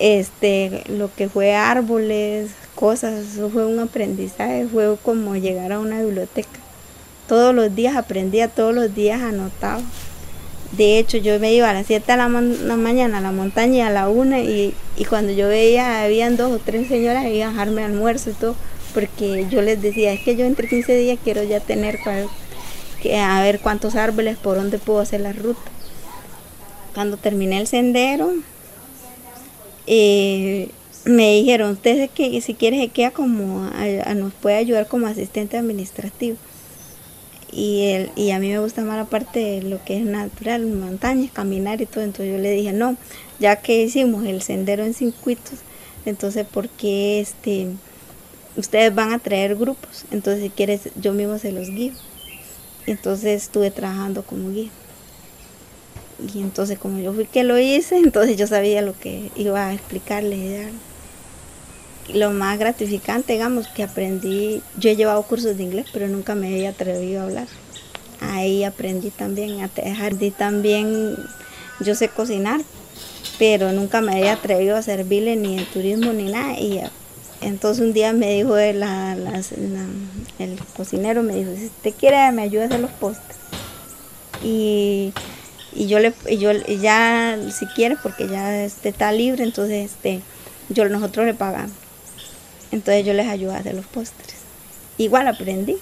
este, 0.00 0.82
lo 0.88 1.14
que 1.14 1.28
fue 1.28 1.54
árboles, 1.54 2.50
cosas, 2.74 3.34
eso 3.34 3.48
fue 3.48 3.64
un 3.64 3.78
aprendizaje, 3.78 4.66
fue 4.66 4.96
como 5.00 5.36
llegar 5.36 5.70
a 5.70 5.78
una 5.78 6.02
biblioteca. 6.02 6.58
Todos 7.28 7.54
los 7.54 7.76
días 7.76 7.94
aprendía, 7.94 8.48
todos 8.48 8.74
los 8.74 8.92
días 8.92 9.22
anotaba. 9.22 9.82
De 10.76 10.98
hecho, 10.98 11.18
yo 11.18 11.38
me 11.38 11.52
iba 11.52 11.70
a 11.70 11.74
las 11.74 11.86
7 11.86 12.10
de 12.10 12.18
la, 12.18 12.28
mañana 12.28 13.18
a 13.18 13.20
la 13.20 13.30
montaña 13.30 13.76
y 13.76 13.80
a 13.80 13.90
la 13.90 14.08
1 14.08 14.38
y, 14.38 14.74
cuando 15.08 15.32
yo 15.32 15.48
veía, 15.48 16.02
habían 16.02 16.36
dos 16.36 16.52
o 16.52 16.58
tres 16.58 16.88
señoras 16.88 17.24
que 17.24 17.36
iban 17.36 17.48
a 17.48 17.52
dejarme 17.52 17.84
almuerzo 17.84 18.30
y 18.30 18.32
todo, 18.32 18.56
porque 18.92 19.46
yo 19.50 19.62
les 19.62 19.80
decía, 19.80 20.12
es 20.12 20.20
que 20.20 20.34
yo 20.34 20.44
entre 20.44 20.68
15 20.68 20.96
días 20.96 21.18
quiero 21.22 21.44
ya 21.44 21.60
tener 21.60 21.98
que, 23.02 23.16
a 23.16 23.40
ver 23.42 23.60
cuántos 23.60 23.94
árboles, 23.94 24.36
por 24.36 24.56
dónde 24.56 24.78
puedo 24.78 25.00
hacer 25.00 25.20
la 25.20 25.32
ruta. 25.32 25.62
Cuando 26.94 27.18
terminé 27.18 27.60
el 27.60 27.66
sendero, 27.68 28.32
eh, 29.86 30.70
me 31.04 31.34
dijeron, 31.34 31.72
usted 31.72 32.10
que 32.10 32.40
si 32.40 32.54
quiere 32.54 32.78
se 32.78 32.88
queda 32.88 33.12
como, 33.12 33.70
nos 34.16 34.32
puede 34.34 34.56
ayudar 34.56 34.88
como 34.88 35.06
asistente 35.06 35.56
administrativo. 35.56 36.36
Y, 37.54 37.92
el, 37.92 38.10
y 38.16 38.32
a 38.32 38.40
mí 38.40 38.48
me 38.48 38.58
gusta 38.58 38.82
más 38.82 38.96
la 38.96 39.04
parte 39.04 39.38
de 39.38 39.62
lo 39.62 39.82
que 39.84 39.98
es 39.98 40.04
natural, 40.04 40.66
montañas, 40.66 41.30
caminar 41.30 41.80
y 41.80 41.86
todo. 41.86 42.02
Entonces 42.02 42.34
yo 42.34 42.38
le 42.38 42.50
dije, 42.50 42.72
no, 42.72 42.96
ya 43.38 43.56
que 43.56 43.82
hicimos 43.82 44.26
el 44.26 44.42
sendero 44.42 44.84
en 44.84 44.92
circuitos, 44.92 45.60
entonces 46.04 46.46
¿por 46.46 46.68
qué 46.68 47.20
este, 47.20 47.68
ustedes 48.56 48.92
van 48.92 49.12
a 49.12 49.20
traer 49.20 49.54
grupos? 49.54 50.04
Entonces 50.10 50.42
si 50.42 50.50
quieres, 50.50 50.90
yo 51.00 51.12
mismo 51.12 51.38
se 51.38 51.52
los 51.52 51.70
guío. 51.70 51.92
Entonces 52.86 53.44
estuve 53.44 53.70
trabajando 53.70 54.22
como 54.24 54.50
guía. 54.50 54.70
Y 56.34 56.40
entonces 56.40 56.78
como 56.78 56.98
yo 56.98 57.12
fui 57.12 57.26
que 57.26 57.44
lo 57.44 57.58
hice, 57.58 57.96
entonces 58.04 58.36
yo 58.36 58.48
sabía 58.48 58.82
lo 58.82 58.98
que 58.98 59.30
iba 59.36 59.68
a 59.68 59.74
explicarle. 59.74 60.70
Lo 62.12 62.30
más 62.32 62.58
gratificante, 62.58 63.32
digamos, 63.32 63.66
que 63.68 63.82
aprendí, 63.82 64.62
yo 64.76 64.90
he 64.90 64.96
llevado 64.96 65.22
cursos 65.22 65.56
de 65.56 65.62
inglés, 65.62 65.86
pero 65.92 66.06
nunca 66.08 66.34
me 66.34 66.48
había 66.48 66.70
atrevido 66.70 67.20
a 67.20 67.24
hablar. 67.24 67.46
Ahí 68.20 68.64
aprendí 68.64 69.10
también 69.10 69.62
a 69.62 69.68
tejer, 69.68 70.14
también, 70.36 71.16
yo 71.80 71.94
sé 71.94 72.08
cocinar, 72.08 72.60
pero 73.38 73.72
nunca 73.72 74.00
me 74.00 74.12
había 74.12 74.34
atrevido 74.34 74.76
a 74.76 74.82
servirle 74.82 75.36
ni 75.36 75.58
en 75.58 75.64
turismo 75.66 76.12
ni 76.12 76.30
nada. 76.30 76.58
Y 76.58 76.80
entonces 77.40 77.82
un 77.82 77.92
día 77.92 78.12
me 78.12 78.34
dijo 78.34 78.56
el, 78.58 78.84
cocinero, 80.76 81.22
me 81.22 81.34
dijo, 81.34 81.50
si 81.56 81.66
usted 81.66 81.94
quiere 81.98 82.30
me 82.32 82.42
ayuda 82.42 82.66
a 82.74 82.78
los 82.78 82.90
postres. 82.92 83.38
Y 84.42 85.12
y 85.74 85.86
yo 85.86 85.98
le 85.98 86.14
y 86.28 86.38
yo 86.38 86.52
ya 86.52 87.36
si 87.50 87.66
quiere 87.66 87.96
porque 87.96 88.28
ya 88.28 88.64
este 88.64 88.90
está 88.90 89.10
libre 89.12 89.42
entonces 89.42 89.90
este 89.90 90.20
yo 90.68 90.88
nosotros 90.88 91.26
le 91.26 91.34
pagamos 91.34 91.72
entonces 92.74 93.06
yo 93.06 93.12
les 93.12 93.28
ayudé 93.28 93.54
a 93.54 93.58
hacer 93.58 93.74
los 93.74 93.86
postres. 93.86 94.34
Igual 94.98 95.28
aprendí. 95.28 95.76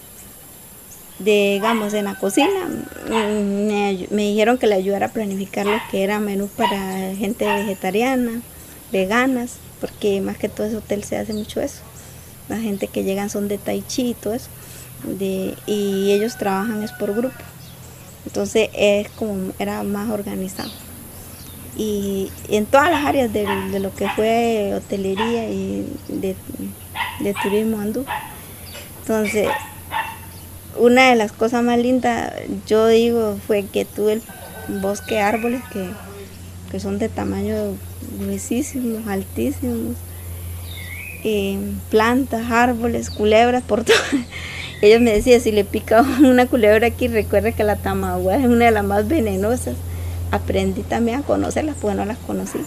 Digamos 1.19 1.95
en 1.95 2.05
la 2.05 2.17
cocina 2.17 2.67
mm, 3.09 4.15
me, 4.15 4.23
dijeron 4.23 4.59
que 4.59 4.67
le 4.67 4.75
ayudara 4.75 5.07
a 5.07 5.13
planificar 5.13 5.67
lo 5.67 5.79
que 5.91 6.03
era 6.03 6.19
menú 6.19 6.49
para 6.49 7.15
gente 7.15 7.45
vegetariana 7.45 8.41
veganas 8.91 9.57
porque 9.81 10.21
más 10.21 10.37
que 10.37 10.49
todo 10.49 10.67
ese 10.67 10.77
hotel 10.77 11.05
se 11.05 11.17
hace 11.17 11.33
mucho 11.33 11.61
eso. 11.61 11.81
La 12.49 12.59
gente 12.59 12.89
que 12.89 13.05
llegan 13.05 13.31
son 13.31 13.49
de 13.49 13.59
tai 13.59 13.83
chi 13.83 14.11
y 14.11 14.15
todo 14.15 14.35
eso 14.35 14.49
de, 15.05 15.57
y 15.67 16.13
ellos 16.13 16.37
trabajan 16.37 16.83
es 16.83 16.93
por 16.93 17.15
grupo. 17.15 17.35
Entonces 18.27 18.69
es 18.75 19.09
como 19.11 19.53
era 19.59 19.83
más 19.83 20.11
organizado. 20.11 20.71
Y, 21.77 22.31
en 22.49 22.67
todas 22.67 22.91
las 22.91 23.05
áreas 23.05 23.33
de, 23.33 23.47
lo 23.81 23.95
que 23.95 24.09
fue 24.11 24.75
hotelería 24.75 25.49
y 25.49 25.87
de, 26.09 26.37
turismo 27.43 27.81
andú. 27.81 28.05
Entonces, 29.01 29.49
una 30.77 31.11
de 31.11 31.17
las 31.17 31.33
cosas 31.33 31.63
más 31.63 31.79
lindas, 31.79 32.33
yo 32.67 32.87
digo, 32.89 33.39
fue 33.47 33.65
que 33.65 33.85
tuve 33.85 34.15
el 34.15 34.23
bosque 34.81 35.15
de 35.15 35.21
árboles 35.21 35.63
que, 35.73 35.89
que 36.71 36.81
son 36.81 36.99
de 36.99 37.09
tamaño 37.09 37.77
gruesísimos, 38.19 39.07
altísimos, 39.07 39.97
eh, 41.25 41.59
plantas, 41.91 42.51
árboles, 42.51 43.11
culebras, 43.11 43.63
por 43.63 43.85
todo. 43.85 43.97
Ellos 44.81 45.01
me 45.01 45.13
decían, 45.13 45.41
si 45.41 45.53
le 45.53 45.65
pica 45.65 46.03
una 46.21 46.47
culebra 46.47 46.89
aquí, 46.89 47.09
recuerde 47.09 47.53
que 47.53 47.65
la 47.65 47.77
tamagua 47.77 48.37
es 48.37 48.47
una 48.47 48.67
de 48.67 48.71
las 48.73 48.85
más 48.85 49.07
venenosas. 49.07 49.77
Aprendí 50.33 50.83
también 50.83 51.21
a 51.21 51.23
conocerlas, 51.23 51.77
porque 51.81 51.97
no 51.97 52.05
las 52.05 52.19
conocí. 52.19 52.59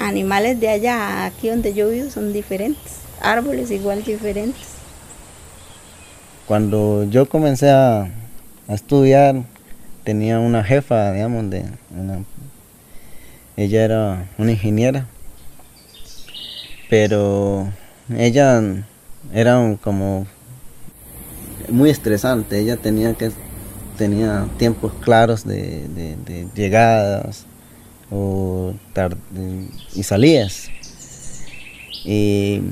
Animales 0.00 0.58
de 0.60 0.68
allá, 0.68 1.24
aquí 1.24 1.48
donde 1.48 1.72
yo 1.72 1.88
vivo, 1.88 2.10
son 2.10 2.32
diferentes. 2.32 2.98
Árboles 3.22 3.70
igual 3.70 4.02
diferentes. 4.02 4.66
Cuando 6.46 7.04
yo 7.04 7.28
comencé 7.28 7.70
a, 7.70 8.10
estudiar, 8.68 9.44
tenía 10.04 10.40
una 10.40 10.64
jefa, 10.64 11.12
digamos, 11.12 11.48
de 11.48 11.64
ella 13.56 13.84
era 13.84 14.26
una 14.38 14.52
ingeniera, 14.52 15.06
pero 16.88 17.68
ella 18.16 18.62
era 19.32 19.76
como 19.80 20.26
muy 21.68 21.90
estresante, 21.90 22.58
ella 22.58 22.76
tenía 22.76 23.14
que 23.14 23.30
tenía 24.00 24.48
tiempos 24.56 24.94
claros 25.02 25.44
de, 25.46 25.86
llegadas 26.54 27.44
o 28.10 28.72
y 29.94 30.02
salidas. 30.04 30.70
Y 32.06 32.62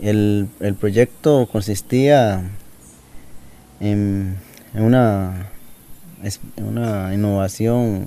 el, 0.00 0.48
el 0.60 0.74
proyecto 0.76 1.46
consistía 1.52 2.42
en, 3.80 4.38
una, 4.72 5.50
una 6.56 7.12
innovación 7.12 8.06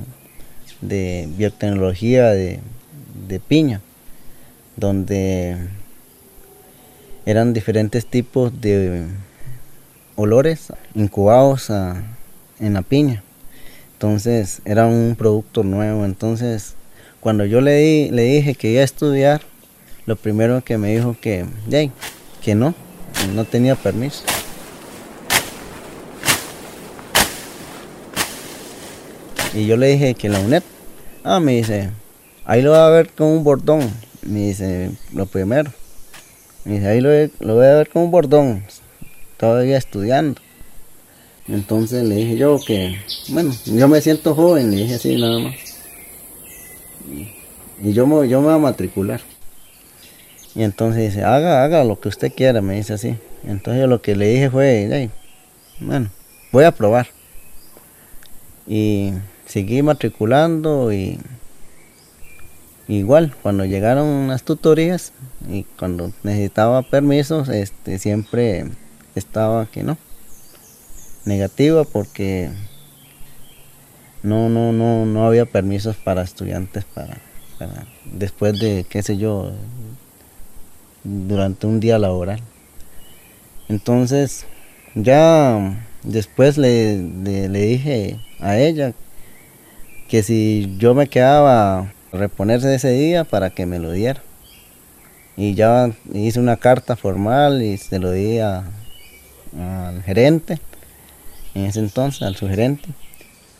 de 0.81 1.29
biotecnología 1.37 2.31
de, 2.31 2.61
de 3.27 3.39
piña, 3.39 3.79
donde 4.75 5.55
eran 7.27 7.53
diferentes 7.53 8.07
tipos 8.07 8.59
de 8.59 9.05
olores 10.15 10.73
incubados 10.95 11.69
a- 11.69 12.01
en 12.59 12.73
la 12.73 12.81
piña. 12.81 13.23
Entonces 13.93 14.61
era 14.65 14.85
un 14.85 15.15
producto 15.17 15.63
nuevo. 15.63 16.05
Entonces 16.05 16.75
cuando 17.19 17.45
yo 17.45 17.61
le, 17.61 17.75
di- 17.77 18.09
le 18.11 18.23
dije 18.23 18.55
que 18.55 18.71
iba 18.71 18.81
a 18.81 18.85
estudiar, 18.85 19.41
lo 20.05 20.15
primero 20.17 20.61
que 20.63 20.77
me 20.77 20.93
dijo 20.95 21.15
que, 21.19 21.45
"Yay, 21.69 21.91
que 22.41 22.55
no, 22.55 22.73
no 23.33 23.45
tenía 23.45 23.75
permiso. 23.75 24.23
Y 29.53 29.65
yo 29.67 29.77
le 29.77 29.87
dije 29.87 30.15
que 30.15 30.29
la 30.29 30.39
UNED, 30.39 30.63
ah, 31.23 31.39
me 31.39 31.53
dice, 31.57 31.91
ahí 32.45 32.61
lo 32.61 32.71
va 32.71 32.87
a 32.87 32.89
ver 32.89 33.09
con 33.09 33.27
un 33.27 33.43
bordón. 33.43 33.89
Me 34.23 34.47
dice, 34.47 34.91
lo 35.13 35.25
primero. 35.25 35.71
Me 36.65 36.75
dice, 36.75 36.87
ahí 36.87 37.01
lo, 37.01 37.09
lo 37.39 37.55
voy 37.55 37.65
a 37.67 37.75
ver 37.75 37.89
con 37.89 38.03
un 38.03 38.11
bordón, 38.11 38.63
todavía 39.37 39.77
estudiando. 39.77 40.41
Entonces 41.47 42.03
le 42.03 42.15
dije 42.15 42.37
yo 42.37 42.59
que, 42.65 42.97
bueno, 43.29 43.53
yo 43.65 43.87
me 43.87 43.99
siento 44.01 44.33
joven, 44.33 44.71
le 44.71 44.77
dije 44.77 44.95
así 44.95 45.17
nada 45.17 45.39
más. 45.39 45.55
Y, 47.81 47.91
yo, 47.93 48.07
me, 48.07 48.29
yo 48.29 48.39
me 48.39 48.47
voy 48.47 48.55
a 48.55 48.59
matricular. 48.59 49.21
Y 50.55 50.63
entonces 50.63 51.11
dice, 51.11 51.25
haga, 51.25 51.63
haga 51.63 51.83
lo 51.83 51.99
que 51.99 52.07
usted 52.07 52.31
quiera, 52.33 52.61
me 52.61 52.75
dice 52.75 52.93
así. 52.93 53.17
Entonces 53.43 53.81
yo 53.81 53.87
lo 53.87 54.01
que 54.01 54.15
le 54.15 54.27
dije 54.27 54.49
fue, 54.49 54.85
"Ey, 54.85 55.09
bueno, 55.79 56.09
voy 56.51 56.63
a 56.63 56.71
probar. 56.71 57.07
Y 58.65 59.11
seguí 59.45 59.81
matriculando 59.81 60.93
y 60.93 61.19
igual 62.87 63.35
cuando 63.41 63.65
llegaron 63.65 64.27
las 64.27 64.43
tutorías 64.43 65.11
y 65.49 65.63
cuando 65.77 66.11
necesitaba 66.23 66.81
permisos, 66.83 67.49
este 67.49 67.99
siempre 67.99 68.65
estaba 69.15 69.65
que 69.65 69.83
no. 69.83 69.97
Negativa 71.25 71.83
porque 71.85 72.49
no, 74.23 74.49
no, 74.49 74.71
no, 74.71 75.05
no 75.05 75.27
había 75.27 75.45
permisos 75.45 75.95
para 75.97 76.21
estudiantes 76.21 76.85
para, 76.85 77.17
después 78.05 78.59
de, 78.59 78.85
qué 78.89 79.03
sé 79.03 79.17
yo, 79.17 79.51
durante 81.03 81.67
un 81.67 81.79
día 81.79 81.99
laboral. 81.99 82.39
Entonces, 83.69 84.45
ya 84.95 85.77
después 86.03 86.57
le, 86.57 87.01
le, 87.01 87.59
dije 87.61 88.19
a 88.39 88.57
ella 88.57 88.93
que 90.07 90.23
si 90.23 90.75
yo 90.77 90.93
me 90.93 91.07
quedaba 91.07 91.79
a 91.79 91.93
reponerse 92.11 92.73
ese 92.73 92.91
día 92.91 93.23
para 93.23 93.49
que 93.49 93.65
me 93.65 93.79
lo 93.79 93.91
diera. 93.91 94.21
Y 95.35 95.55
ya 95.55 95.91
hice 96.13 96.39
una 96.39 96.57
carta 96.57 96.95
formal 96.95 97.63
y 97.63 97.77
se 97.77 97.97
lo 97.97 98.11
di 98.11 98.37
al 98.39 98.63
gerente, 100.05 100.59
en 101.55 101.65
ese 101.65 101.79
entonces, 101.79 102.21
al 102.21 102.35
sugerente. 102.35 102.89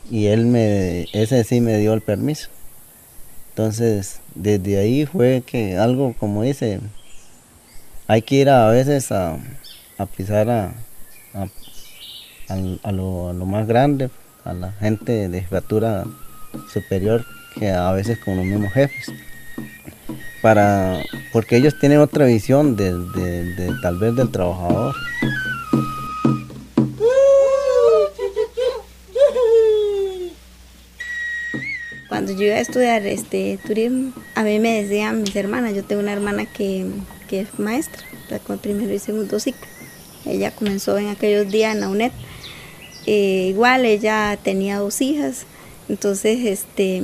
Y 0.10 0.28
él 0.28 0.46
me, 0.46 1.08
ese 1.14 1.44
sí 1.44 1.62
me 1.62 1.78
dio 1.78 1.94
el 1.94 2.02
permiso. 2.02 2.50
Entonces, 3.50 4.20
desde 4.36 4.80
ahí 4.80 5.06
fue 5.06 5.44
que 5.46 5.78
algo 5.78 6.16
como 6.20 6.44
dice, 6.44 6.80
hay 8.08 8.22
que 8.22 8.36
ir 8.36 8.50
a, 8.50 8.68
veces 8.70 9.12
a, 9.12 9.38
a 9.98 10.06
pisar 10.08 10.50
a, 10.50 10.74
a, 12.84 12.92
lo, 12.92 13.32
lo 13.34 13.46
más 13.46 13.68
grande, 13.68 14.10
a 14.44 14.54
la 14.54 14.72
gente 14.72 15.30
de 15.30 15.42
jefatura 15.42 16.04
superior 16.72 17.26
que 17.56 17.70
a 17.70 17.92
veces 17.92 18.18
con 18.20 18.38
los 18.38 18.46
mismos 18.46 18.74
jefes. 18.74 19.12
Para, 20.42 21.02
porque 21.32 21.56
ellos 21.56 21.80
tienen 21.80 22.00
otra 22.00 22.26
visión 22.26 22.76
de 22.76 23.72
tal 23.82 23.98
vez 24.00 24.16
del 24.16 24.30
trabajador. 24.32 24.96
Cuando 32.14 32.32
yo 32.32 32.44
iba 32.44 32.58
a 32.58 32.60
estudiar 32.60 33.08
este 33.08 33.58
turismo, 33.66 34.14
a 34.36 34.44
mí 34.44 34.60
me 34.60 34.84
decían 34.84 35.24
mis 35.24 35.36
hermanas, 35.36 35.74
yo 35.74 35.84
tengo 35.84 36.00
una 36.00 36.14
hermana 36.14 36.46
que, 36.46 36.86
que 37.28 37.40
es 37.40 37.58
maestra, 37.58 38.04
está 38.22 38.38
con 38.38 38.60
primero 38.60 38.94
y 38.94 39.00
segundo 39.00 39.40
ciclo. 39.40 39.66
Ella 40.24 40.52
comenzó 40.52 40.96
en 41.00 41.08
aquellos 41.08 41.52
días 41.52 41.74
en 41.74 41.82
la 41.82 41.90
UNED. 41.90 42.12
Eh, 43.08 43.48
igual 43.50 43.86
ella 43.86 44.38
tenía 44.44 44.78
dos 44.78 45.02
hijas, 45.02 45.48
entonces 45.90 46.46
este, 46.46 47.02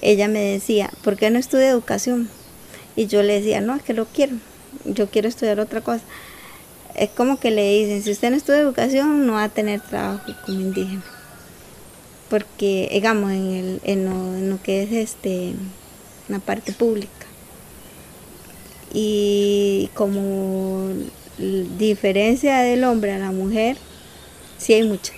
ella 0.00 0.26
me 0.26 0.40
decía, 0.40 0.88
¿por 1.02 1.18
qué 1.18 1.28
no 1.28 1.38
estudia 1.38 1.68
educación? 1.68 2.30
Y 2.96 3.08
yo 3.08 3.22
le 3.22 3.34
decía, 3.42 3.60
no, 3.60 3.76
es 3.76 3.82
que 3.82 3.92
lo 3.92 4.06
quiero, 4.06 4.36
yo 4.86 5.10
quiero 5.10 5.28
estudiar 5.28 5.60
otra 5.60 5.82
cosa. 5.82 6.04
Es 6.94 7.10
como 7.10 7.38
que 7.38 7.50
le 7.50 7.78
dicen, 7.78 8.02
si 8.02 8.12
usted 8.12 8.30
no 8.30 8.38
estudia 8.38 8.60
educación, 8.60 9.26
no 9.26 9.34
va 9.34 9.44
a 9.44 9.48
tener 9.50 9.82
trabajo 9.82 10.32
como 10.46 10.62
indígena 10.62 11.13
porque 12.28 12.88
digamos 12.92 13.30
en, 13.32 13.50
el, 13.52 13.80
en, 13.84 14.04
lo, 14.04 14.36
en 14.36 14.50
lo 14.50 14.62
que 14.62 14.82
es 14.82 14.92
este 14.92 15.54
la 16.28 16.38
parte 16.38 16.72
pública. 16.72 17.10
Y 18.92 19.90
como 19.94 20.88
diferencia 21.78 22.58
del 22.58 22.84
hombre 22.84 23.12
a 23.12 23.18
la 23.18 23.32
mujer 23.32 23.76
sí 24.58 24.72
hay 24.72 24.84
mucha. 24.84 25.12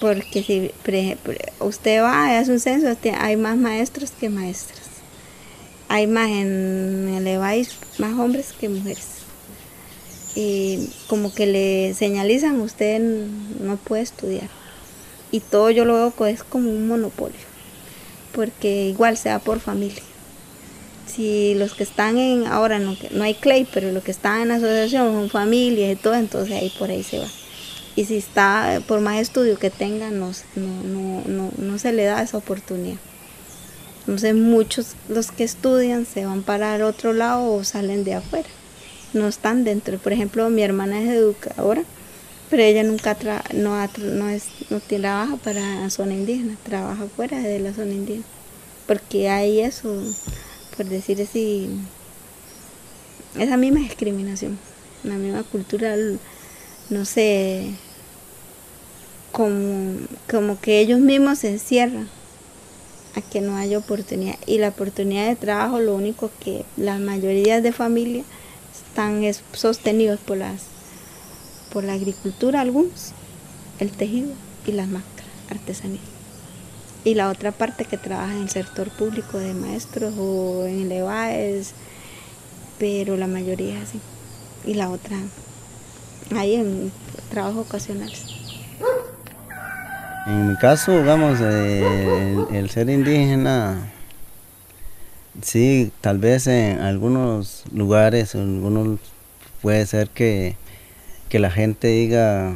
Porque 0.00 0.42
si 0.42 0.70
por 0.82 0.94
ejemplo, 0.94 1.34
usted 1.60 2.02
va 2.02 2.32
y 2.32 2.36
hace 2.36 2.52
un 2.52 2.60
censo 2.60 2.96
hay 3.18 3.36
más 3.36 3.56
maestros 3.56 4.10
que 4.10 4.28
maestras. 4.28 4.80
Hay 5.88 6.06
más 6.06 6.28
en 6.30 7.14
el 7.14 7.26
EVAIS 7.26 7.76
más 7.98 8.18
hombres 8.18 8.52
que 8.58 8.68
mujeres. 8.68 9.08
Y 10.34 10.90
como 11.06 11.32
que 11.32 11.46
le 11.46 11.94
señalizan 11.94 12.60
usted 12.60 13.00
no 13.60 13.76
puede 13.76 14.02
estudiar 14.02 14.63
y 15.30 15.40
todo 15.40 15.70
yo 15.70 15.84
lo 15.84 15.94
veo 15.94 16.10
co- 16.12 16.26
es 16.26 16.42
como 16.42 16.70
un 16.70 16.86
monopolio, 16.88 17.38
porque 18.32 18.86
igual 18.88 19.16
se 19.16 19.28
da 19.28 19.38
por 19.38 19.60
familia. 19.60 20.02
Si 21.06 21.54
los 21.54 21.74
que 21.74 21.82
están 21.84 22.18
en, 22.18 22.46
ahora 22.46 22.78
no, 22.78 22.98
que- 22.98 23.10
no 23.10 23.24
hay 23.24 23.34
clay, 23.34 23.66
pero 23.72 23.92
los 23.92 24.02
que 24.02 24.10
están 24.10 24.42
en 24.42 24.50
asociación 24.50 25.12
son 25.12 25.30
familias 25.30 25.92
y 25.92 25.96
todo, 25.96 26.14
entonces 26.14 26.54
ahí 26.56 26.70
por 26.78 26.90
ahí 26.90 27.02
se 27.02 27.18
va. 27.18 27.28
Y 27.96 28.06
si 28.06 28.16
está, 28.16 28.80
por 28.88 29.00
más 29.00 29.20
estudio 29.20 29.58
que 29.58 29.70
tenga, 29.70 30.10
no, 30.10 30.32
no, 30.56 31.22
no, 31.26 31.50
no 31.56 31.78
se 31.78 31.92
le 31.92 32.04
da 32.04 32.22
esa 32.22 32.38
oportunidad. 32.38 32.96
Entonces 34.00 34.34
muchos 34.34 34.88
los 35.08 35.30
que 35.30 35.44
estudian 35.44 36.04
se 36.04 36.26
van 36.26 36.42
para 36.42 36.74
el 36.76 36.82
otro 36.82 37.12
lado 37.12 37.52
o 37.54 37.64
salen 37.64 38.04
de 38.04 38.14
afuera. 38.14 38.48
No 39.12 39.28
están 39.28 39.64
dentro. 39.64 39.96
Por 39.98 40.12
ejemplo, 40.12 40.50
mi 40.50 40.62
hermana 40.62 41.00
es 41.00 41.08
educadora 41.08 41.84
pero 42.50 42.62
ella 42.62 42.82
nunca 42.82 43.14
tra 43.14 43.42
no, 43.52 43.74
ha 43.74 43.88
no, 43.98 44.28
es, 44.28 44.44
no 44.70 44.80
trabaja 44.80 45.36
para 45.36 45.80
la 45.80 45.90
zona 45.90 46.14
indígena, 46.14 46.56
trabaja 46.62 47.06
fuera 47.16 47.38
de 47.38 47.58
la 47.60 47.72
zona 47.72 47.92
indígena. 47.92 48.26
Porque 48.86 49.28
hay 49.30 49.60
eso, 49.60 50.02
por 50.76 50.86
decir 50.86 51.20
así, 51.22 51.68
esa 53.38 53.56
misma 53.56 53.80
discriminación, 53.80 54.58
la 55.02 55.14
misma 55.14 55.42
cultura 55.42 55.96
no 56.90 57.04
sé, 57.04 57.70
como, 59.32 59.98
como 60.30 60.60
que 60.60 60.80
ellos 60.80 61.00
mismos 61.00 61.40
se 61.40 61.50
encierran 61.50 62.08
a 63.16 63.22
que 63.22 63.40
no 63.40 63.56
haya 63.56 63.78
oportunidad. 63.78 64.36
Y 64.46 64.58
la 64.58 64.68
oportunidad 64.68 65.28
de 65.28 65.36
trabajo, 65.36 65.80
lo 65.80 65.94
único 65.94 66.30
que 66.40 66.64
la 66.76 66.98
mayoría 66.98 67.60
de 67.60 67.72
familias 67.72 68.26
están 68.72 69.24
es 69.24 69.42
sostenidos 69.52 70.20
por 70.20 70.36
las 70.36 70.73
por 71.74 71.82
la 71.82 71.94
agricultura 71.94 72.60
algunos, 72.60 73.10
el 73.80 73.90
tejido 73.90 74.30
y 74.64 74.72
las 74.72 74.86
máscaras, 74.86 75.30
artesanía. 75.50 76.00
Y 77.02 77.16
la 77.16 77.28
otra 77.28 77.50
parte 77.50 77.84
que 77.84 77.98
trabaja 77.98 78.32
en 78.32 78.42
el 78.42 78.48
sector 78.48 78.88
público 78.90 79.38
de 79.38 79.52
maestros 79.52 80.14
o 80.16 80.64
en 80.66 80.82
el 80.82 80.92
EVAES, 80.92 81.74
pero 82.78 83.16
la 83.16 83.26
mayoría 83.26 83.76
es 83.76 83.88
así. 83.88 84.00
Y 84.64 84.74
la 84.74 84.88
otra, 84.88 85.16
ahí 86.34 86.54
en 86.54 86.92
trabajos 87.28 87.66
ocasionales. 87.66 88.24
En 90.26 90.48
mi 90.48 90.56
caso, 90.56 90.92
digamos, 90.96 91.40
eh, 91.42 92.36
el, 92.50 92.56
el 92.56 92.70
ser 92.70 92.88
indígena, 92.88 93.92
sí, 95.42 95.90
tal 96.00 96.18
vez 96.18 96.46
en 96.46 96.80
algunos 96.80 97.64
lugares, 97.72 98.34
en 98.36 98.56
algunos 98.56 99.00
puede 99.60 99.84
ser 99.86 100.08
que, 100.08 100.56
que 101.34 101.40
la 101.40 101.50
gente 101.50 101.88
diga 101.88 102.54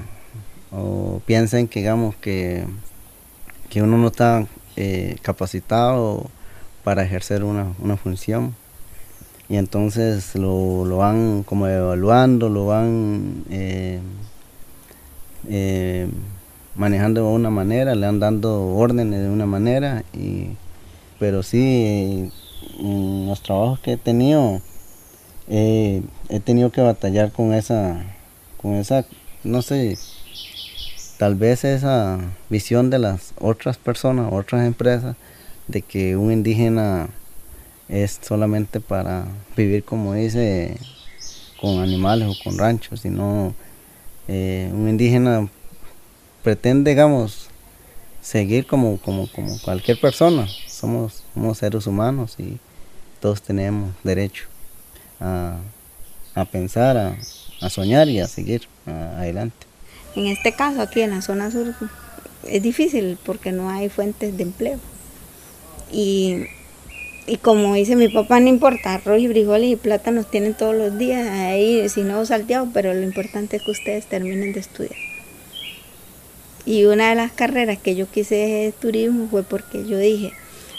o 0.70 1.20
piensen 1.26 1.66
que, 1.66 1.80
digamos, 1.80 2.14
que, 2.14 2.64
que 3.70 3.82
uno 3.82 3.98
no 3.98 4.06
está 4.06 4.46
eh, 4.76 5.16
capacitado 5.20 6.30
para 6.84 7.02
ejercer 7.02 7.42
una, 7.42 7.72
una 7.80 7.96
función. 7.96 8.54
Y 9.48 9.56
entonces 9.56 10.36
lo, 10.36 10.84
lo 10.84 10.98
van 10.98 11.42
como 11.42 11.66
evaluando, 11.66 12.48
lo 12.48 12.66
van 12.66 13.42
eh, 13.50 13.98
eh, 15.48 16.08
manejando 16.76 17.22
de 17.22 17.34
una 17.34 17.50
manera, 17.50 17.96
le 17.96 18.06
han 18.06 18.20
dando 18.20 18.76
órdenes 18.76 19.22
de 19.22 19.28
una 19.28 19.46
manera, 19.46 20.04
y, 20.12 20.50
pero 21.18 21.42
sí, 21.42 22.30
en 22.78 23.26
los 23.26 23.42
trabajos 23.42 23.80
que 23.80 23.94
he 23.94 23.96
tenido, 23.96 24.60
he 25.48 26.00
tenido 26.44 26.70
que 26.70 26.80
batallar 26.80 27.32
con 27.32 27.54
esa, 27.54 28.04
con 28.60 28.74
esa, 28.74 29.04
no 29.44 29.62
sé, 29.62 29.96
tal 31.18 31.34
vez 31.34 31.64
esa 31.64 32.18
visión 32.48 32.90
de 32.90 32.98
las 32.98 33.32
otras 33.38 33.76
personas, 33.76 34.32
otras 34.32 34.66
empresas, 34.66 35.16
de 35.66 35.82
que 35.82 36.16
un 36.16 36.32
indígena 36.32 37.08
es 37.88 38.18
solamente 38.22 38.80
para 38.80 39.26
vivir, 39.56 39.84
como 39.84 40.14
dice, 40.14 40.76
con 41.60 41.80
animales 41.80 42.28
o 42.28 42.44
con 42.44 42.58
ranchos, 42.58 43.00
sino 43.00 43.54
eh, 44.28 44.70
un 44.72 44.88
indígena 44.88 45.48
pretende, 46.42 46.90
digamos, 46.90 47.48
seguir 48.20 48.66
como, 48.66 48.98
como, 48.98 49.30
como 49.30 49.58
cualquier 49.60 50.00
persona. 50.00 50.46
Somos, 50.66 51.24
somos 51.34 51.58
seres 51.58 51.86
humanos 51.86 52.36
y 52.38 52.58
todos 53.20 53.42
tenemos 53.42 53.90
derecho 54.04 54.44
a, 55.20 55.58
a 56.34 56.44
pensar, 56.44 56.96
a, 56.96 57.16
a, 57.60 57.70
soñar 57.70 58.08
y 58.08 58.20
a 58.20 58.28
seguir 58.28 58.62
adelante. 58.86 59.66
En 60.16 60.26
este 60.26 60.52
caso, 60.52 60.80
aquí 60.80 61.00
en 61.00 61.10
la 61.10 61.22
zona 61.22 61.50
sur, 61.50 61.74
es 62.44 62.62
difícil 62.62 63.18
porque 63.24 63.52
no 63.52 63.70
hay 63.70 63.88
fuentes 63.88 64.36
de 64.36 64.42
empleo. 64.42 64.78
Y, 65.92 66.44
y 67.26 67.36
como 67.36 67.74
dice 67.74 67.96
mi 67.96 68.08
papá, 68.08 68.40
no 68.40 68.48
importa, 68.48 68.94
arroz 68.94 69.20
y 69.20 69.28
frijoles 69.28 69.70
y 69.70 69.76
plátanos 69.76 70.30
tienen 70.30 70.54
todos 70.54 70.74
los 70.74 70.98
días 70.98 71.28
ahí, 71.28 71.88
si 71.88 72.02
no 72.02 72.24
salteados, 72.24 72.68
pero 72.72 72.94
lo 72.94 73.02
importante 73.02 73.56
es 73.56 73.62
que 73.62 73.70
ustedes 73.70 74.06
terminen 74.06 74.52
de 74.52 74.60
estudiar. 74.60 74.96
Y 76.68 76.84
una 76.84 77.08
de 77.08 77.14
las 77.14 77.32
carreras 77.32 77.78
que 77.78 77.96
yo 77.96 78.10
quise 78.10 78.74
turismo 78.78 79.28
fue 79.30 79.42
porque 79.42 79.86
yo 79.86 79.98
dije, 79.98 80.32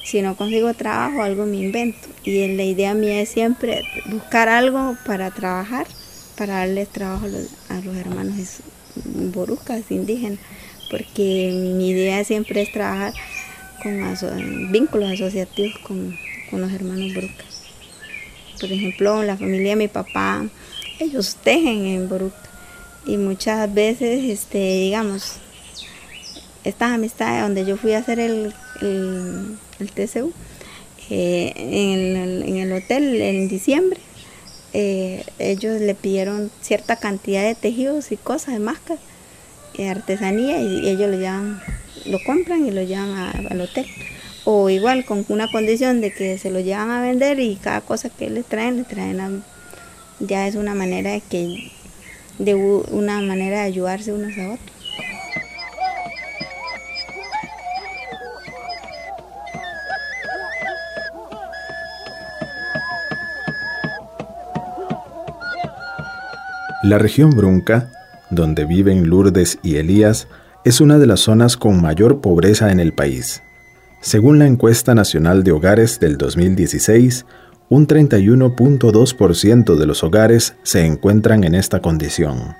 si 0.09 0.21
no 0.21 0.35
consigo 0.35 0.73
trabajo, 0.73 1.21
algo 1.21 1.45
me 1.45 1.57
invento. 1.57 2.07
Y 2.23 2.55
la 2.55 2.63
idea 2.63 2.93
mía 2.93 3.21
es 3.21 3.29
siempre 3.29 3.81
buscar 4.05 4.49
algo 4.49 4.95
para 5.05 5.31
trabajar, 5.31 5.87
para 6.39 6.59
darles 6.59 6.87
trabajo 6.87 7.25
a 7.25 7.81
los, 7.81 7.97
hermanos 7.97 8.61
borucas, 9.33 9.91
indígenas, 9.91 10.39
porque 10.89 11.51
mi 11.75 11.89
idea 11.89 12.23
siempre 12.23 12.61
es 12.61 12.71
trabajar 12.71 13.13
con 13.83 14.71
vínculos 14.71 15.11
asociativos 15.11 15.77
con, 15.79 16.17
los 16.53 16.71
hermanos 16.71 17.13
borucas. 17.13 17.45
Por 18.61 18.71
ejemplo, 18.71 19.21
la 19.21 19.35
familia 19.35 19.71
de 19.71 19.75
mi 19.75 19.87
papá, 19.89 20.47
ellos 20.99 21.35
tejen 21.43 21.85
en 21.85 22.09
Boruca. 22.09 22.37
Y 23.05 23.17
muchas 23.17 23.73
veces, 23.73 24.23
este, 24.23 24.57
digamos, 24.57 25.35
estas 26.63 26.91
amistades 26.91 27.43
donde 27.43 27.65
yo 27.65 27.77
fui 27.77 27.93
a 27.93 27.99
hacer 27.99 28.19
el, 28.19 28.53
el, 28.81 29.91
TCU, 29.91 30.33
eh, 31.09 31.53
en, 31.55 32.57
el, 32.57 32.73
hotel 32.73 33.21
en 33.21 33.47
diciembre, 33.47 33.99
eh, 34.73 35.23
ellos 35.39 35.81
le 35.81 35.95
pidieron 35.95 36.51
cierta 36.61 36.95
cantidad 36.95 37.43
de 37.43 37.55
tejidos 37.55 38.11
y 38.11 38.17
cosas, 38.17 38.53
de 38.53 38.59
máscaras, 38.59 39.01
de 39.77 39.89
artesanía, 39.89 40.61
y, 40.61 40.87
ellos 40.87 41.09
lo 41.09 41.17
llevan, 41.17 41.61
lo 42.05 42.19
compran 42.25 42.65
y 42.65 42.71
lo 42.71 42.81
llevan 42.81 43.11
al 43.49 43.61
hotel. 43.61 43.87
O 44.45 44.69
igual 44.69 45.05
con 45.05 45.25
una 45.29 45.51
condición 45.51 46.01
de 46.01 46.11
que 46.11 46.37
se 46.37 46.49
lo 46.49 46.59
llevan 46.59 46.91
a 46.91 47.01
vender 47.01 47.39
y 47.39 47.55
cada 47.55 47.81
cosa 47.81 48.09
que 48.09 48.29
les 48.29 48.45
traen, 48.45 48.77
le 48.77 48.83
traen 48.83 49.19
a, 49.19 49.31
ya 50.19 50.47
es 50.47 50.55
una 50.55 50.73
manera 50.73 51.11
de 51.11 51.21
que 51.21 51.71
de 52.39 52.55
una 52.55 53.21
manera 53.21 53.59
de 53.59 53.65
ayudarse 53.65 54.13
unos 54.13 54.37
a 54.37 54.53
otros. 54.53 54.78
La 66.81 66.97
región 66.97 67.31
Brunca, 67.31 67.91
donde 68.29 68.63
viven 68.63 69.09
Lourdes 69.09 69.59
y 69.61 69.75
Elías, 69.75 70.29
es 70.63 70.79
una 70.79 70.97
de 70.97 71.07
las 71.07 71.19
zonas 71.19 71.57
con 71.57 71.81
mayor 71.81 72.21
pobreza 72.21 72.71
en 72.71 72.79
el 72.79 72.93
país. 72.93 73.43
Según 74.01 74.39
la 74.39 74.47
encuesta 74.47 74.95
nacional 74.95 75.43
de 75.43 75.51
hogares 75.51 75.99
del 75.99 76.17
2016, 76.17 77.25
un 77.67 77.85
31.2% 77.85 79.75
de 79.75 79.85
los 79.85 80.05
hogares 80.05 80.55
se 80.63 80.85
encuentran 80.85 81.43
en 81.43 81.53
esta 81.53 81.81
condición. 81.81 82.55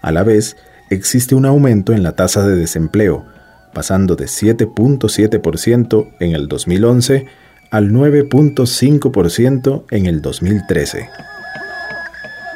A 0.00 0.12
la 0.12 0.22
vez, 0.22 0.56
existe 0.88 1.34
un 1.34 1.44
aumento 1.44 1.92
en 1.92 2.02
la 2.02 2.16
tasa 2.16 2.46
de 2.46 2.56
desempleo, 2.56 3.26
pasando 3.74 4.16
de 4.16 4.24
7.7% 4.24 6.08
en 6.20 6.34
el 6.34 6.48
2011 6.48 7.26
al 7.70 7.90
9.5% 7.90 9.84
en 9.90 10.06
el 10.06 10.22
2013. 10.22 11.08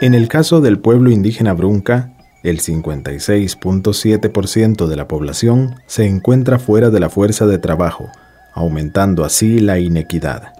En 0.01 0.15
el 0.15 0.29
caso 0.29 0.61
del 0.61 0.79
pueblo 0.79 1.11
indígena 1.11 1.55
Brunca, 1.55 2.11
el 2.43 2.61
56.7% 2.61 4.87
de 4.87 4.97
la 4.97 5.09
población 5.09 5.77
se 5.87 6.07
encuentra 6.07 6.59
fuera 6.59 6.91
de 6.91 7.01
la 7.01 7.09
fuerza 7.09 7.47
de 7.47 7.57
trabajo, 7.59 8.11
aumentando 8.53 9.25
así 9.25 9.59
la 9.59 9.79
inequidad. 9.79 10.53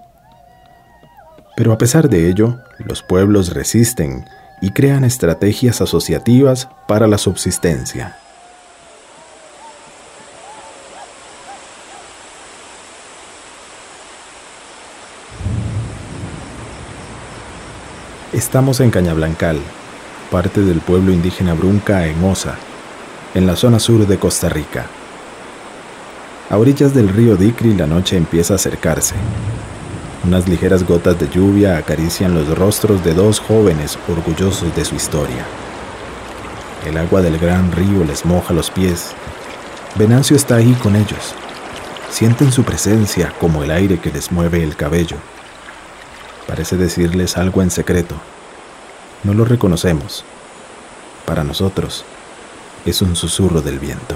Pero 1.55 1.71
a 1.71 1.77
pesar 1.77 2.09
de 2.09 2.27
ello, 2.29 2.57
los 2.79 3.03
pueblos 3.03 3.53
resisten 3.53 4.25
y 4.59 4.71
crean 4.71 5.03
estrategias 5.03 5.81
asociativas 5.81 6.67
para 6.87 7.05
la 7.05 7.19
subsistencia. 7.19 8.17
Estamos 18.37 18.81
en 18.81 18.91
Cañablancal, 18.91 19.57
parte 20.29 20.61
del 20.61 20.79
pueblo 20.79 21.11
indígena 21.11 21.55
Brunca 21.55 22.05
en 22.05 22.23
Osa, 22.23 22.53
en 23.33 23.47
la 23.47 23.55
zona 23.55 23.79
sur 23.79 24.05
de 24.05 24.19
Costa 24.19 24.47
Rica. 24.47 24.85
A 26.51 26.57
orillas 26.59 26.93
del 26.93 27.09
río 27.09 27.35
Dicri 27.35 27.73
la 27.73 27.87
noche 27.87 28.15
empieza 28.15 28.53
a 28.53 28.57
acercarse. 28.57 29.15
Unas 30.23 30.47
ligeras 30.47 30.83
gotas 30.83 31.19
de 31.19 31.27
lluvia 31.29 31.77
acarician 31.77 32.35
los 32.35 32.55
rostros 32.55 33.03
de 33.03 33.15
dos 33.15 33.39
jóvenes 33.39 33.97
orgullosos 34.07 34.75
de 34.75 34.85
su 34.85 34.93
historia. 34.93 35.43
El 36.85 36.99
agua 36.99 37.23
del 37.23 37.39
gran 37.39 37.71
río 37.71 38.03
les 38.03 38.23
moja 38.23 38.53
los 38.53 38.69
pies. 38.69 39.13
Venancio 39.95 40.35
está 40.35 40.57
ahí 40.57 40.73
con 40.73 40.95
ellos. 40.95 41.33
Sienten 42.11 42.51
su 42.51 42.63
presencia 42.63 43.33
como 43.39 43.63
el 43.63 43.71
aire 43.71 43.97
que 43.97 44.11
les 44.11 44.31
mueve 44.31 44.61
el 44.61 44.75
cabello. 44.75 45.17
Parece 46.47 46.77
decirles 46.77 47.37
algo 47.37 47.61
en 47.61 47.69
secreto. 47.69 48.15
No 49.23 49.33
lo 49.33 49.45
reconocemos. 49.45 50.23
Para 51.25 51.43
nosotros, 51.43 52.05
es 52.85 53.01
un 53.01 53.17
susurro 53.17 53.61
del 53.61 53.79
viento. 53.79 54.15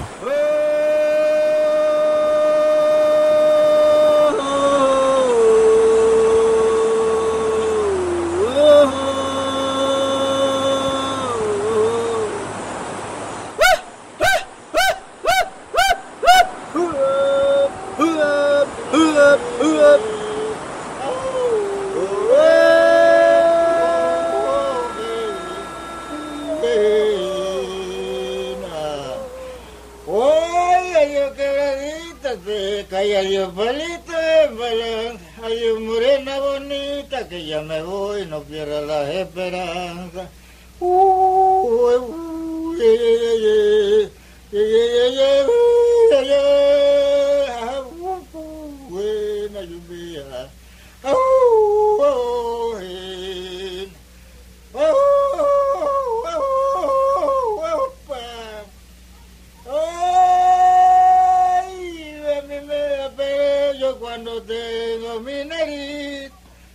Cuando 63.98 64.42
tengo 64.42 65.20
mi 65.20 65.44
nariz. 65.44 66.30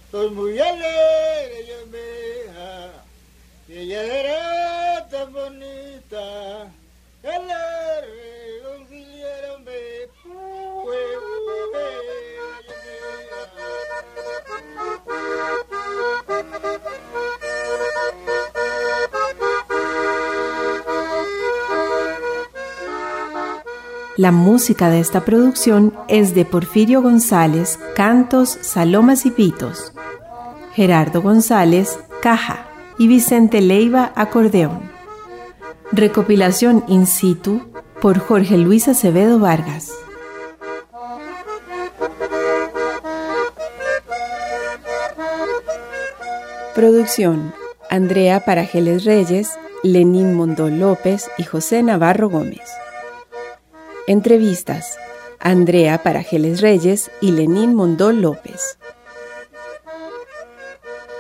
Estoy 0.06 0.30
muy 0.30 0.60
alegre, 0.60 1.66
yo 1.68 1.88
me 1.88 3.74
Y 3.74 3.80
ella 3.80 4.04
era 4.04 5.08
tan 5.10 5.34
bonita. 5.34 6.72
Que 7.22 7.28
la 7.28 8.02
reconciliaron, 8.02 9.64
me 9.64 10.08
La 24.18 24.32
música 24.32 24.90
de 24.90 25.00
esta 25.00 25.26
producción 25.26 25.94
es 26.08 26.34
de 26.34 26.44
Porfirio 26.44 27.04
González, 27.04 27.78
cantos, 27.96 28.50
salomas 28.62 29.28
y 29.28 29.30
pitos, 29.30 29.94
Gerardo 30.74 31.22
González, 31.22 32.00
caja 32.20 32.66
y 32.98 33.08
Vicente 33.08 33.62
Leiva, 33.62 34.12
acordeón. 34.16 34.90
Recopilación 35.92 36.84
in 36.88 37.06
situ 37.06 37.62
por 38.02 38.18
Jorge 38.18 38.58
Luis 38.58 38.88
Acevedo 38.88 39.38
Vargas. 39.38 39.92
Producción: 46.74 47.54
Andrea 47.92 48.44
Parajeles 48.46 49.06
Reyes, 49.06 49.60
Lenín 49.84 50.34
Mondó 50.34 50.72
López 50.72 51.30
y 51.38 51.44
José 51.44 51.84
Navarro 51.84 52.30
Gómez. 52.30 52.68
Entrevistas: 54.08 54.98
Andrea 55.38 56.02
Parajeles 56.02 56.62
Reyes 56.62 57.12
y 57.20 57.32
Lenín 57.32 57.76
Mondó 57.76 58.14
López. 58.14 58.78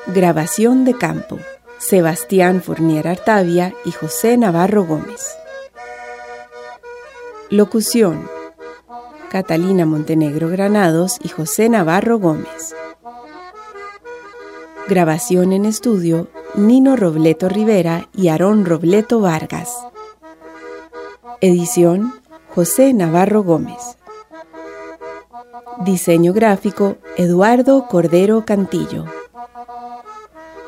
Grabación 0.07 0.85
de 0.85 0.93
campo: 0.93 1.37
Sebastián 1.79 2.63
Fournier 2.63 3.09
Artavia 3.09 3.73
y 3.83 3.91
José 3.91 4.37
Navarro 4.37 4.85
Gómez. 4.85 5.35
Locución: 7.49 8.29
Catalina 9.29 9.85
Montenegro 9.85 10.47
Granados 10.47 11.17
y 11.21 11.27
José 11.27 11.67
Navarro 11.67 12.19
Gómez. 12.19 12.73
Grabación 14.87 15.51
en 15.51 15.65
estudio, 15.65 16.29
Nino 16.55 16.95
Robleto 16.95 17.49
Rivera 17.49 18.07
y 18.15 18.29
Aarón 18.29 18.63
Robleto 18.63 19.19
Vargas. 19.19 19.75
Edición, 21.41 22.13
José 22.57 22.91
Navarro 22.91 23.43
Gómez. 23.43 23.99
Diseño 25.85 26.33
gráfico, 26.33 26.97
Eduardo 27.15 27.87
Cordero 27.87 28.45
Cantillo. 28.45 29.05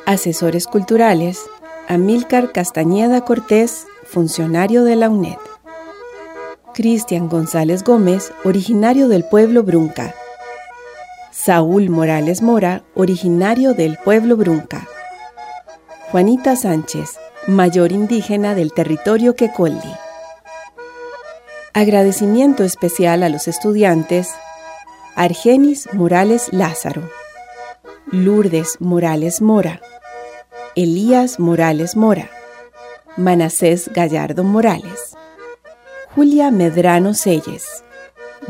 Asesores 0.06 0.68
culturales, 0.68 1.42
Amílcar 1.88 2.52
Castañeda 2.52 3.22
Cortés, 3.22 3.88
funcionario 4.04 4.84
de 4.84 4.98
la 4.98 5.10
UNED. 5.10 5.40
Cristian 6.76 7.28
González 7.28 7.84
Gómez, 7.84 8.34
originario 8.44 9.08
del 9.08 9.24
pueblo 9.24 9.64
Brunca. 9.64 10.14
Saúl 11.32 11.90
Morales 11.90 12.44
Mora, 12.44 12.84
originario 12.94 13.74
del 13.74 13.98
pueblo 13.98 14.38
Brunca. 14.38 14.88
Juanita 16.12 16.56
Sánchez, 16.56 17.18
mayor 17.48 17.92
indígena 17.92 18.54
del 18.54 18.74
territorio 18.74 19.34
Quecoldi. 19.36 19.90
Agradecimiento 21.74 22.64
especial 22.64 23.22
a 23.22 23.30
los 23.30 23.48
estudiantes 23.48 24.30
Argenis 25.16 25.88
Morales 25.94 26.50
Lázaro, 26.52 27.10
Lourdes 28.12 28.78
Morales 28.80 29.40
Mora, 29.42 29.80
Elías 30.76 31.40
Morales 31.40 31.96
Mora, 31.96 32.30
Manasés 33.18 33.90
Gallardo 33.94 34.44
Morales, 34.44 35.16
Julia 36.16 36.50
Medrano 36.50 37.14
Selles, 37.14 37.84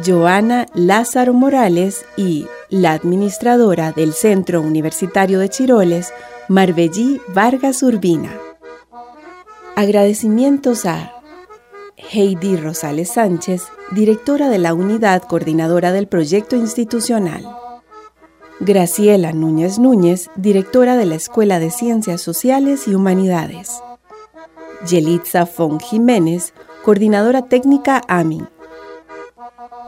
Joana 0.06 0.68
Lázaro 0.74 1.34
Morales 1.34 2.06
y 2.16 2.48
la 2.70 2.94
administradora 2.94 3.92
del 3.92 4.14
Centro 4.14 4.62
Universitario 4.62 5.40
de 5.40 5.50
Chiroles, 5.50 6.14
Marbellí 6.48 7.20
Vargas 7.28 7.84
Urbina. 7.84 8.32
Agradecimientos 9.76 10.86
a 10.86 11.19
Heidi 12.12 12.56
Rosales 12.56 13.12
Sánchez, 13.12 13.68
directora 13.92 14.50
de 14.50 14.58
la 14.58 14.74
unidad 14.74 15.22
coordinadora 15.22 15.92
del 15.92 16.08
proyecto 16.08 16.56
institucional. 16.56 17.48
Graciela 18.60 19.32
Núñez 19.32 19.78
Núñez, 19.78 20.32
directora 20.36 20.98
de 20.98 21.06
la 21.06 21.14
Escuela 21.14 21.60
de 21.60 21.70
Ciencias 21.70 22.22
Sociales 22.22 22.88
y 22.88 22.96
Humanidades. 22.96 23.84
Yelitza 24.88 25.46
Fon 25.46 25.80
Jiménez, 25.80 26.54
coordinadora 26.84 27.44
técnica 27.44 28.02
AMI. 28.08 28.42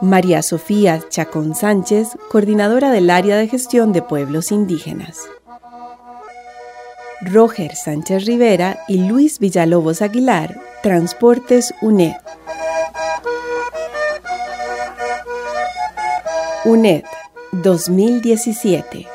María 0.00 0.42
Sofía 0.42 1.00
Chacón 1.08 1.56
Sánchez, 1.56 2.10
coordinadora 2.30 2.92
del 2.92 3.10
área 3.10 3.36
de 3.36 3.48
gestión 3.48 3.92
de 3.92 4.02
pueblos 4.02 4.52
indígenas. 4.52 5.28
Roger 7.20 7.74
Sánchez 7.74 8.26
Rivera 8.26 8.78
y 8.86 8.98
Luis 9.08 9.40
Villalobos 9.40 10.02
Aguilar, 10.02 10.71
Transportes 10.82 11.72
UNED. 11.80 12.16
UNED 16.64 17.04
2017. 17.52 19.06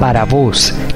Para 0.00 0.24
vos, 0.24 0.74